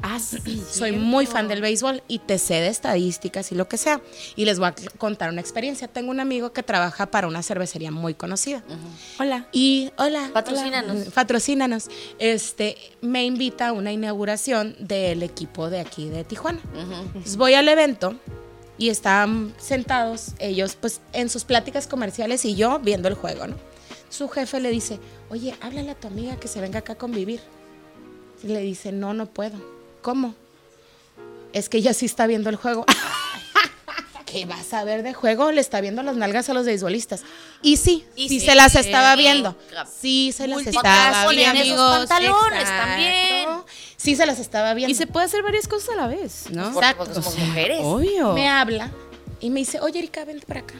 [0.01, 3.77] Ah, sí, Soy muy fan del béisbol y te sé de estadísticas y lo que
[3.77, 4.01] sea.
[4.35, 5.87] Y les voy a contar una experiencia.
[5.87, 8.63] Tengo un amigo que trabaja para una cervecería muy conocida.
[9.19, 9.47] Hola.
[9.51, 10.29] Y hola.
[10.33, 10.95] Patrocínanos.
[10.95, 11.89] hola, patrocínanos.
[12.19, 16.59] Este, me invita a una inauguración del equipo de aquí de Tijuana.
[16.73, 18.15] Entonces voy al evento
[18.77, 23.55] y están sentados ellos pues en sus pláticas comerciales y yo viendo el juego, ¿no?
[24.09, 27.41] Su jefe le dice, oye, háblale a tu amiga que se venga acá a convivir.
[28.41, 29.78] Y le dice, no, no puedo.
[30.01, 30.35] ¿Cómo?
[31.53, 32.85] Es que ella sí está viendo el juego.
[34.25, 35.51] ¿Qué vas a ver de juego?
[35.51, 37.23] Le está viendo las nalgas a los beisbolistas.
[37.63, 38.45] Y sí, Y sí, sí.
[38.45, 39.55] se las estaba viendo.
[39.99, 41.63] Sí, se las estaba viendo.
[41.63, 43.49] esos pantalones también.
[43.97, 44.91] Sí, se las estaba viendo.
[44.91, 46.71] Y se puede hacer varias cosas a la vez, ¿no?
[46.71, 47.05] Porque, Exacto.
[47.05, 47.79] porque somos mujeres.
[47.81, 48.33] Obvio.
[48.33, 48.91] me habla
[49.39, 50.75] y me dice, oye Erika, vente para acá.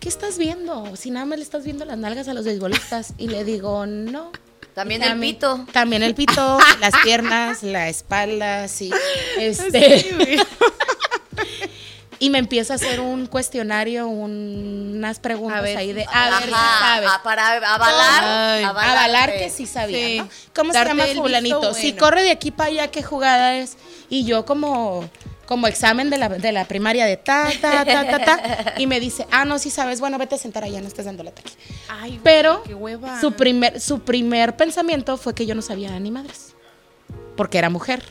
[0.00, 0.96] ¿Qué estás viendo?
[0.96, 3.12] Si nada más le estás viendo las nalgas a los beisbolistas.
[3.18, 4.32] Y le digo, no.
[4.74, 5.64] También el pito.
[5.72, 8.90] También el pito, las piernas, la espalda, sí.
[9.38, 10.04] Este,
[12.20, 15.76] y me empieza a hacer un cuestionario, un- unas preguntas ver.
[15.76, 16.40] ahí de, a
[17.00, 18.24] ver, para avalar.
[18.24, 18.64] Ay.
[18.64, 20.18] Avalar eh, que sí sabía, Sí.
[20.18, 20.28] ¿no?
[20.54, 21.74] ¿Cómo se Darte llama el visto fulanito?
[21.74, 23.76] Si corre de aquí para allá, ¿qué jugada es?
[24.08, 25.08] Y yo como,
[25.46, 28.74] como examen de la, de la primaria de ta, ta, ta, ta, ta.
[28.78, 31.22] Y me dice, ah, no, sí sabes, bueno, vete a sentar allá, no estés dando
[31.22, 31.42] la aquí.
[31.88, 33.20] Ay, güey, Pero qué hueva.
[33.20, 36.54] su primer, su primer pensamiento fue que yo no sabía ni madres.
[37.36, 38.02] Porque era mujer.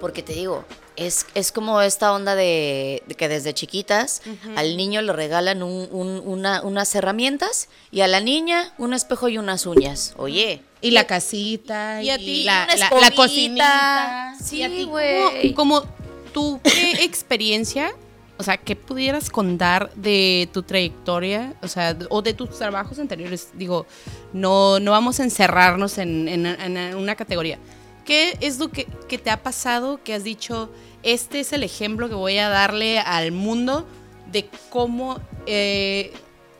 [0.00, 0.64] Porque te digo,
[0.96, 4.22] es, es como esta onda de, de que desde chiquitas
[4.54, 9.28] al niño le regalan un- un- una- unas herramientas y a la niña un espejo
[9.28, 10.14] y unas uñas.
[10.18, 12.02] Oye, Y la casita.
[12.02, 14.34] Y a ti, la, la, la cocinita.
[14.44, 15.54] Sí, Y a ti, güey.
[15.54, 15.94] Como, como
[16.34, 17.92] tú, ¿qué experiencia,
[18.36, 23.48] o sea, qué pudieras contar de tu trayectoria, o sea, o de tus trabajos anteriores?
[23.54, 23.86] Digo,
[24.34, 27.58] no, no vamos a encerrarnos en, en- en una categoría.
[28.04, 30.68] ¿Qué es lo que, que te ha pasado que has dicho,
[31.02, 33.86] este es el ejemplo que voy a darle al mundo
[34.30, 36.12] de cómo eh,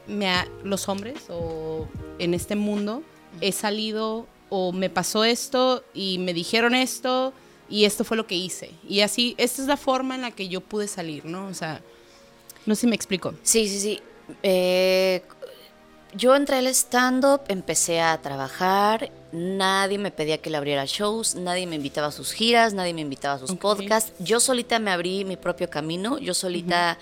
[0.06, 1.86] me ha- los hombres o
[2.18, 3.02] en este mundo
[3.42, 7.32] he salido o me pasó esto y me dijeron esto
[7.74, 8.70] y esto fue lo que hice.
[8.88, 11.48] Y así, esta es la forma en la que yo pude salir, ¿no?
[11.48, 11.80] O sea,
[12.66, 13.34] no sé si me explico.
[13.42, 14.02] Sí, sí, sí.
[14.44, 15.22] Eh,
[16.14, 21.66] yo entré al stand-up, empecé a trabajar, nadie me pedía que le abriera shows, nadie
[21.66, 24.12] me invitaba a sus giras, nadie me invitaba a sus podcasts.
[24.20, 26.96] Yo solita me abrí mi propio camino, yo solita,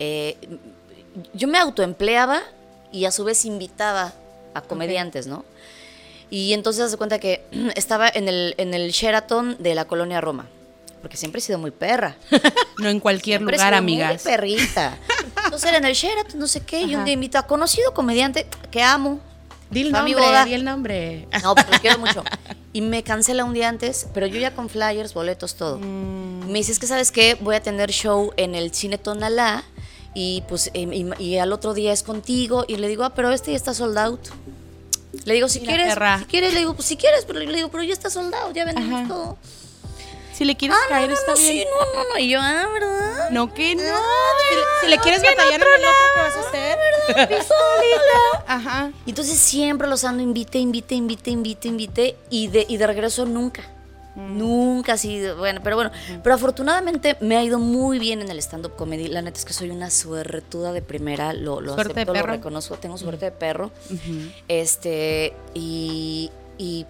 [0.00, 0.36] eh,
[1.34, 2.42] yo me autoempleaba
[2.90, 4.12] y a su vez invitaba
[4.54, 5.44] a comediantes, ¿no?
[6.30, 7.44] Y entonces de cuenta que
[7.76, 10.46] estaba en el, en el Sheraton de la colonia Roma,
[11.02, 12.16] porque siempre he sido muy perra.
[12.78, 14.24] No en cualquier Siempre he lugar, sido amigas.
[14.24, 14.98] Muy perrita.
[15.44, 17.04] Entonces era en el Sheraton, no sé qué, y un Ajá.
[17.04, 19.18] día invito a conocido comediante que amo.
[19.70, 20.44] Di el Fue a mi nombre, boda.
[20.44, 21.26] di el nombre.
[21.42, 22.22] No, pero lo quiero mucho.
[22.74, 25.78] Y me cancela un día antes, pero yo ya con flyers, boletos, todo.
[25.78, 26.48] Mm.
[26.50, 29.64] Me dice, es que sabes qué, voy a tener show en el cine Tonalá
[30.14, 33.32] y pues y, y- y al otro día es contigo y le digo, ah, pero
[33.32, 34.20] este ya está sold out.
[35.24, 36.18] Le digo, si quieres, perra.
[36.20, 38.64] si quieres, le digo, pues si quieres, pero le digo, pero ya está soldado, ya
[38.64, 39.08] vendimos Ajá.
[39.08, 39.36] todo.
[40.32, 41.52] Si le quieres Ah, caer, no, no, está no, bien.
[41.52, 42.18] sí, no, no, no.
[42.18, 43.30] Y yo, ah, ¿verdad?
[43.30, 43.82] No, que no.
[43.82, 46.78] Si le, si le quieres batallar en el otro que vas a hacer.
[48.46, 48.90] Ajá.
[49.06, 53.24] Y entonces siempre los ando invite, invite, invite, invite, invite y de, y de regreso
[53.24, 53.62] nunca.
[54.16, 55.90] Nunca así, de- bueno, pero bueno,
[56.22, 59.08] pero afortunadamente me ha ido muy bien en el stand-up comedy.
[59.08, 62.20] La neta es que soy una suertuda de primera, lo, lo Suerte de acepto, lo
[62.20, 62.32] perro.
[62.32, 63.70] reconozco, tengo suerte de perro.
[64.48, 66.86] Este, y, y-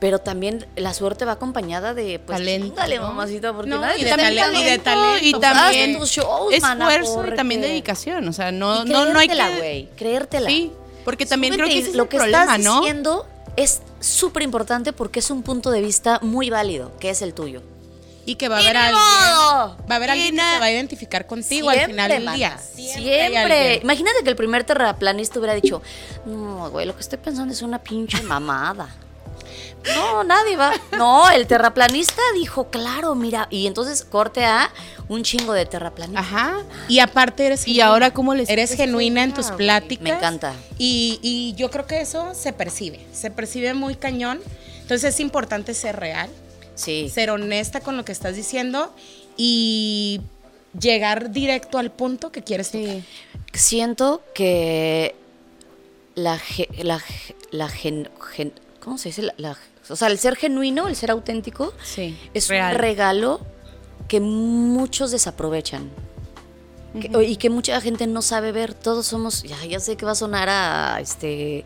[0.00, 3.02] pero también la suerte va acompañada de pues Talento, Dale, ¿no?
[3.04, 5.26] mamacita, porque No, nadie y de da tale- y de talento.
[5.26, 8.28] y también tus shows, mana, esfuerzo y también dedicación.
[8.28, 9.56] O sea, no, no, no hay creértela, que.
[9.58, 10.48] güey, creértela.
[10.50, 10.72] Sí,
[11.06, 12.80] porque también Súbete creo que y ese es lo el que problema, estás ¿no?
[12.80, 13.26] diciendo
[13.56, 17.62] es súper importante porque es un punto de vista muy válido, que es el tuyo.
[18.26, 18.96] Y que va a ¡Y haber alguien.
[18.98, 22.58] Va a haber alguien que se va a identificar contigo al final del mana, día.
[22.58, 23.36] Siempre.
[23.36, 23.82] alguien.
[23.82, 25.82] Imagínate que el primer terraplanista hubiera dicho,
[26.24, 28.88] no, güey, lo que estoy pensando es una pinche mamada.
[29.94, 30.72] No, nadie va.
[30.96, 33.46] No, el terraplanista dijo, claro, mira.
[33.50, 34.70] Y entonces corte a
[35.08, 36.24] un chingo de terraplanistas.
[36.24, 36.56] Ajá.
[36.88, 40.04] Y aparte eres Y ahora, ¿cómo les Eres genuina en tus pláticas.
[40.04, 40.54] Me encanta.
[40.78, 44.40] Y, y yo creo que eso se percibe, se percibe muy cañón.
[44.80, 46.30] Entonces es importante ser real,
[46.74, 47.08] Sí.
[47.08, 48.94] ser honesta con lo que estás diciendo
[49.36, 50.20] y
[50.78, 52.96] llegar directo al punto que quieres tocar.
[53.52, 55.14] Siento que
[56.14, 57.02] la, ge- la,
[57.50, 59.22] la gen- gen- ¿cómo se dice?
[59.22, 59.58] La- la-
[59.88, 62.74] o sea, el ser genuino, el ser auténtico, Sí, es real.
[62.74, 63.40] un regalo
[64.08, 65.90] que muchos desaprovechan.
[67.00, 68.72] Que- y que mucha gente no sabe ver.
[68.72, 71.64] Todos somos, ya, ya sé que va a sonar a este.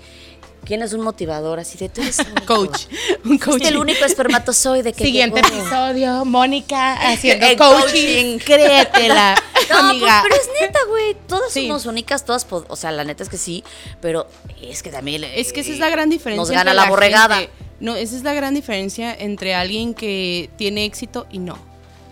[0.64, 1.60] ¿Quién es un motivador?
[1.60, 2.46] Así de tú eres único.
[2.46, 2.86] Coach.
[3.24, 3.50] Un coach.
[3.50, 5.56] Fuiste el único espermatozoide que Siguiente llegó.
[5.60, 7.82] episodio, Mónica haciendo coaching.
[7.82, 8.38] coaching.
[8.38, 9.34] Créetela,
[9.70, 10.22] No, amiga.
[10.26, 11.16] pues, pero es neta, güey.
[11.26, 11.66] Todas Sí.
[11.66, 13.62] somos únicas, todas, o sea, la neta es que sí,
[14.00, 14.26] pero
[14.62, 15.24] es que también.
[15.24, 16.40] Es que esa eh, es la gran diferencia.
[16.40, 17.36] Nos gana la borregada.
[17.36, 17.52] gente.
[17.80, 21.58] No, esa es la gran diferencia entre alguien que tiene éxito y no.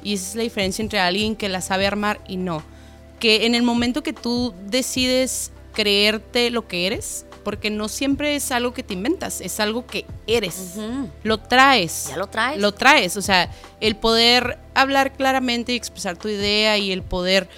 [0.03, 2.62] Y esa es la diferencia entre alguien que la sabe armar y no.
[3.19, 8.51] Que en el momento que tú decides creerte lo que eres, porque no siempre es
[8.51, 10.75] algo que te inventas, es algo que eres.
[11.23, 12.07] Lo traes.
[12.09, 12.61] Ya lo traes.
[12.61, 13.17] Lo traes.
[13.17, 13.51] O sea,
[13.81, 17.49] el poder hablar claramente y expresar tu idea y el poder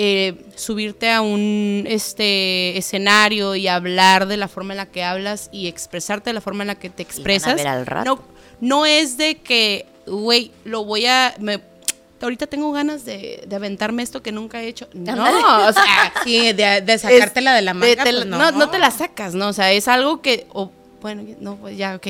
[0.00, 5.48] eh, subirte a un este escenario y hablar de la forma en la que hablas
[5.52, 7.56] y expresarte de la forma en la que te expresas.
[7.56, 8.04] ver al rato.
[8.08, 8.22] No,
[8.60, 11.34] no es de que, güey, lo voy a.
[11.40, 11.60] me-
[12.20, 14.88] ahorita tengo ganas de, de aventarme esto que nunca he hecho.
[14.92, 15.14] No,
[15.66, 18.02] o sea, Sí, de, de sacártela de la de- manga.
[18.04, 18.38] pues la- no.
[18.38, 19.48] no, no te la sacas, ¿no?
[19.48, 20.70] O sea, es algo que, o,
[21.00, 22.08] bueno, no, pues ya, ok.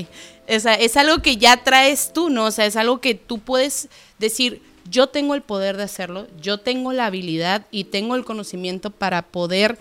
[0.54, 2.44] O sea, es algo que ya traes tú, ¿no?
[2.46, 6.58] O sea, es algo que tú puedes decir, yo tengo el poder de hacerlo, yo
[6.58, 9.78] tengo la habilidad y tengo el conocimiento para poder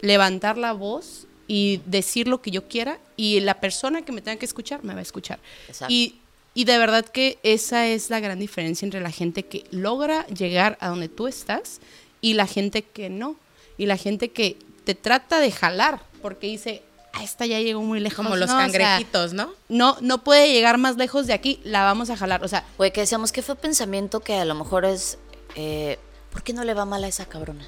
[0.00, 4.38] levantar la voz y decir lo que yo quiera y la persona que me tenga
[4.38, 5.38] que escuchar me va a escuchar.
[5.68, 5.92] Exacto.
[5.92, 6.16] Y,
[6.54, 10.76] y de verdad que esa es la gran diferencia entre la gente que logra llegar
[10.80, 11.80] a donde tú estás
[12.20, 13.36] y la gente que no.
[13.78, 16.82] Y la gente que te trata de jalar porque dice,
[17.12, 18.16] ah, esta ya llegó muy lejos.
[18.16, 18.54] Como los ¿no?
[18.54, 19.52] O sea, cangrejitos, ¿no?
[19.68, 22.44] no, no puede llegar más lejos de aquí, la vamos a jalar.
[22.44, 25.18] O sea, Güey, que decíamos que fue pensamiento que a lo mejor es.
[25.56, 25.98] eh,
[26.30, 27.66] ¿Por qué no le va mal a esa cabrona?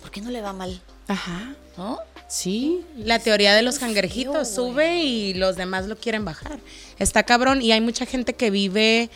[0.00, 0.80] ¿Por qué no le va mal?
[1.08, 1.98] ajá, ¿No?
[2.28, 2.84] sí.
[2.98, 6.58] La teoría de los cangrejitos sube y los demás lo quieren bajar.
[6.98, 9.08] Está cabrón y hay mucha gente que vive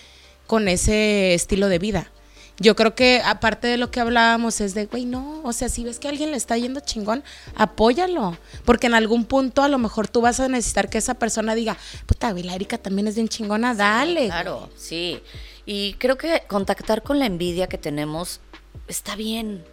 [0.46, 2.10] con ese estilo de vida.
[2.58, 5.84] Yo creo que aparte de lo que hablábamos es de, güey, no, o sea, si
[5.84, 7.24] ves que a alguien le está yendo chingón,
[7.56, 11.54] apóyalo, porque en algún punto a lo mejor tú vas a necesitar que esa persona
[11.54, 11.76] diga,
[12.06, 14.26] puta, güey, la Erika también es bien chingona, dale.
[14.26, 15.20] Claro, sí.
[15.64, 18.40] Y creo que contactar con la envidia que tenemos
[18.88, 19.64] está bien.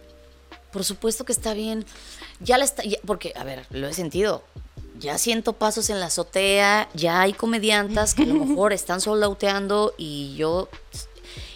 [0.72, 1.84] Por supuesto que está bien.
[2.40, 2.82] Ya la está.
[2.84, 4.44] ya- porque, a ver, lo he sentido.
[4.98, 9.94] Ya siento pasos en la azotea, ya hay comediantas que a lo mejor están soldauteando
[9.98, 10.68] y yo.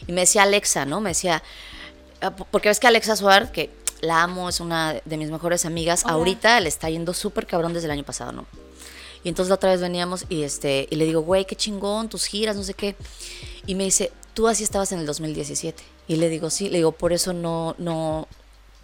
[0.07, 1.01] Y me decía Alexa, ¿no?
[1.01, 1.43] Me decía.
[2.21, 5.65] ah, po- Porque ves que Alexa Suárez, que la amo, es una de mis mejores
[5.65, 8.47] amigas, ahorita le está yendo súper cabrón desde el año pasado, ¿no?
[9.23, 12.27] Y entonces la otra vez veníamos y este y le digo, güey, qué chingón, tus
[12.27, 12.95] giras, no sé qué.
[13.67, 15.83] Y me dice, tú así estabas en el 2017.
[16.09, 18.29] Y le digo, sí, le digo, por eso no, no,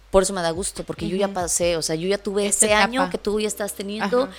[0.09, 2.65] por eso me da gusto, porque yo ya pasé, o sea, yo ya tuve Esta
[2.65, 2.83] ese etapa.
[2.85, 4.23] año que tú ya estás teniendo.
[4.23, 4.31] Ajá.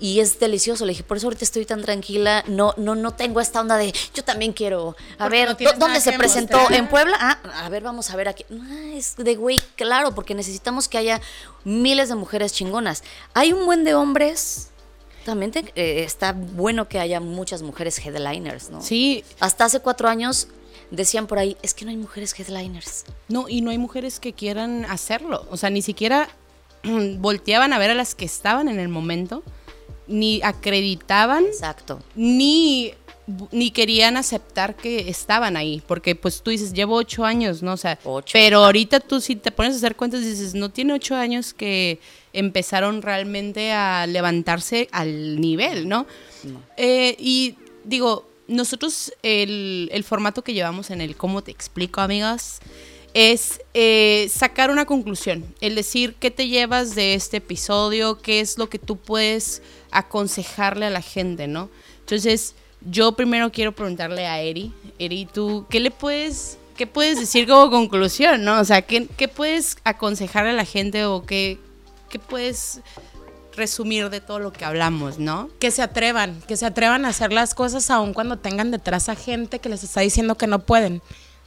[0.00, 3.40] Y es delicioso, le dije, por eso ahorita estoy tan tranquila, no, no, no tengo
[3.40, 6.56] esta onda de, yo también quiero, a Porque ver, no tienes ¿dó- ¿dónde se presentó?
[6.58, 6.78] mostrar.
[6.78, 7.16] ¿En Puebla?
[7.20, 8.44] Ah, a ver, vamos a ver aquí.
[8.52, 11.20] Ah, es de güey, claro, porque necesitamos que haya
[11.64, 13.02] miles de mujeres chingonas.
[13.34, 14.68] Hay un buen de hombres,
[15.24, 18.80] también te- eh, está bueno que haya muchas mujeres headliners, ¿no?
[18.80, 20.46] Sí, Hasta hace cuatro años
[20.92, 23.04] decían por ahí, es que no hay mujeres headliners.
[23.26, 25.44] No, y no hay mujeres que quieran hacerlo.
[25.50, 26.28] O sea, ni siquiera
[26.84, 29.42] volteaban a ver a las que estaban en el momento,
[30.08, 32.00] ni acreditaban, Exacto.
[32.16, 32.92] ni,
[33.52, 35.82] ni querían aceptar que estaban ahí.
[35.86, 37.74] Porque pues tú dices, llevo ocho años, ¿no?
[37.74, 38.30] O sea, Ocho.
[38.32, 42.00] pero ahorita tú si te pones a hacer cuentas dices, no tiene ocho años que
[42.32, 46.06] empezaron realmente a levantarse al nivel, ¿no?
[46.76, 52.60] Eh, y digo, nosotros el, el formato que llevamos en el cómo te explico, amigas,
[53.14, 58.58] es eh, sacar una conclusión, el decir qué te llevas de este episodio, qué es
[58.58, 61.70] lo que tú puedes aconsejarle a la gente, ¿no?
[62.00, 67.48] Entonces, yo primero quiero preguntarle a Eri, Eri, tú, ¿qué le puedes, qué puedes decir
[67.48, 68.60] como conclusión, no?
[68.60, 71.58] O sea, ¿qué, qué puedes aconsejar a la gente o qué,
[72.08, 72.80] qué puedes
[73.56, 75.50] resumir de todo lo que hablamos, ¿no?
[75.58, 79.16] Que se atrevan, que se atrevan a hacer las cosas aun cuando tengan detrás a
[79.16, 81.02] gente que les está diciendo que no pueden.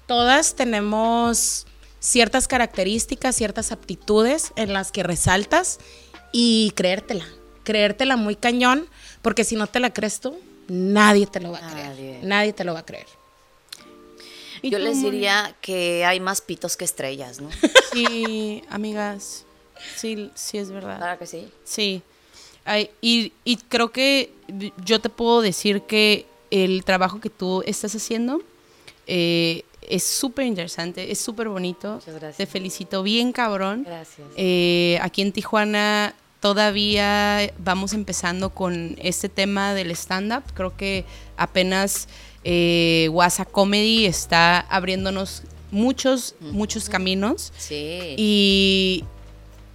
[0.08, 1.66] Todas tenemos
[2.00, 5.80] ciertas características, ciertas aptitudes en las que resaltas
[6.32, 7.26] y creértela,
[7.64, 8.88] creértela muy cañón,
[9.22, 10.38] porque si no te la crees tú,
[10.68, 12.24] nadie te lo va a creer.
[12.24, 12.54] Nadie.
[12.54, 13.06] Te lo va a creer.
[14.62, 15.12] ¿Y Yo tú, les Moni?
[15.12, 17.50] diría que hay más pitos que estrellas, ¿no?
[17.94, 19.46] Sí, amigas,
[19.98, 20.98] sí, sí es verdad.
[20.98, 21.50] Claro que sí.
[21.66, 22.02] Sí.
[22.64, 24.32] Ay, y, y creo que
[24.86, 28.42] yo te puedo decir que el trabajo que tú estás haciendo
[29.08, 31.96] eh, es súper interesante, es súper bonito.
[31.96, 32.38] Muchas gracias.
[32.38, 33.84] Te felicito bien, cabrón.
[33.84, 34.28] Gracias.
[34.38, 40.44] Eh, aquí en Tijuana todavía vamos empezando con este tema del stand-up.
[40.54, 41.04] Creo que
[41.36, 42.08] apenas
[42.44, 43.10] eh,
[43.52, 47.52] Comedy está abriéndonos muchos, muchos caminos.
[47.58, 48.16] Sí.
[48.18, 49.04] Y,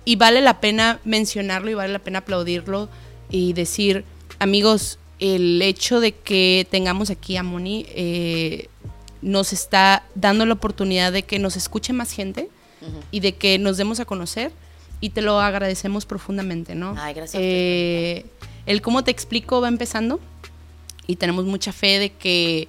[0.07, 2.89] y vale la pena mencionarlo y vale la pena aplaudirlo
[3.31, 4.05] y decir,
[4.39, 8.69] amigos, el hecho de que tengamos aquí a Moni eh,
[9.27, 12.49] nos está dando la oportunidad de que nos escuche más gente
[13.11, 14.53] y de que nos demos a conocer
[15.01, 16.95] y te lo agradecemos profundamente, ¿no?
[16.97, 18.24] Ay, gracias Eh,
[18.66, 20.20] el cómo te explico va empezando
[21.09, 22.68] y tenemos mucha fe de que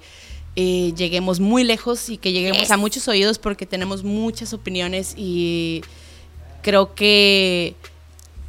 [0.56, 5.82] eh, lleguemos muy lejos y que lleguemos a muchos oídos porque tenemos muchas opiniones y
[6.62, 7.76] creo que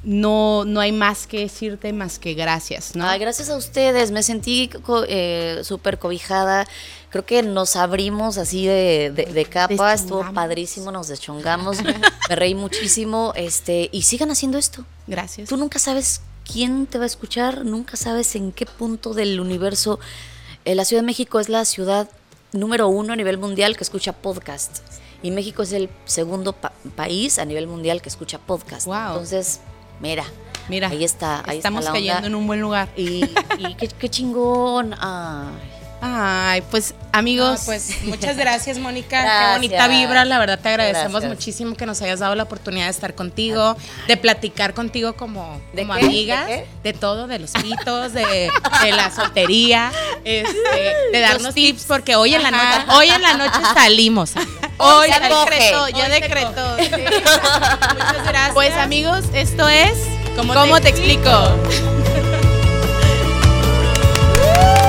[0.04, 3.06] no, no hay más que decirte más que gracias, ¿no?
[3.08, 6.66] Ay, gracias a ustedes, me sentí co- eh, súper cobijada.
[7.10, 12.56] Creo que nos abrimos así de, de- de capa, estuvo padrísimo, nos deschongamos, me reí
[12.56, 14.86] muchísimo, este, y sigan haciendo esto.
[15.08, 15.50] Gracias.
[15.50, 20.00] Tú nunca sabes quién te va a escuchar, nunca sabes en qué punto del universo.
[20.66, 22.10] Eh, la Ciudad de México es la ciudad
[22.54, 24.80] número uno a nivel mundial que escucha podcast.
[25.22, 28.86] Y México es el segundo pa- país a nivel mundial que escucha podcast.
[28.86, 28.96] Wow.
[29.08, 29.60] Entonces,
[30.00, 30.26] mira,
[30.68, 32.90] Mira, ahí está, ahí estamos está la cayendo en un buen lugar.
[32.96, 33.24] Y,
[33.58, 34.94] y qué, qué chingón.
[35.00, 35.79] Ay.
[36.02, 37.60] Ay, pues amigos.
[37.62, 39.22] Ah, pues muchas gracias, Mónica.
[39.22, 40.26] Qué bonita vibra.
[40.26, 43.76] La verdad te agradecemos muchísimo que nos hayas dado la oportunidad de estar contigo,
[44.08, 46.48] de platicar contigo como, ¿De como amigas,
[46.84, 48.50] ¿De, todo, de los pitos, de,
[48.96, 49.92] la soltería,
[50.24, 54.32] este, de darnos tips, porque hoy en la noche, hoy en la noche salimos.
[54.78, 56.78] Hoy decreto, yo decreto.
[56.78, 56.90] Sí.
[56.90, 58.54] Muchas gracias.
[58.54, 59.98] Pues amigos, esto es
[60.36, 61.30] ¿Cómo, te, explico?
[61.30, 61.60] explico?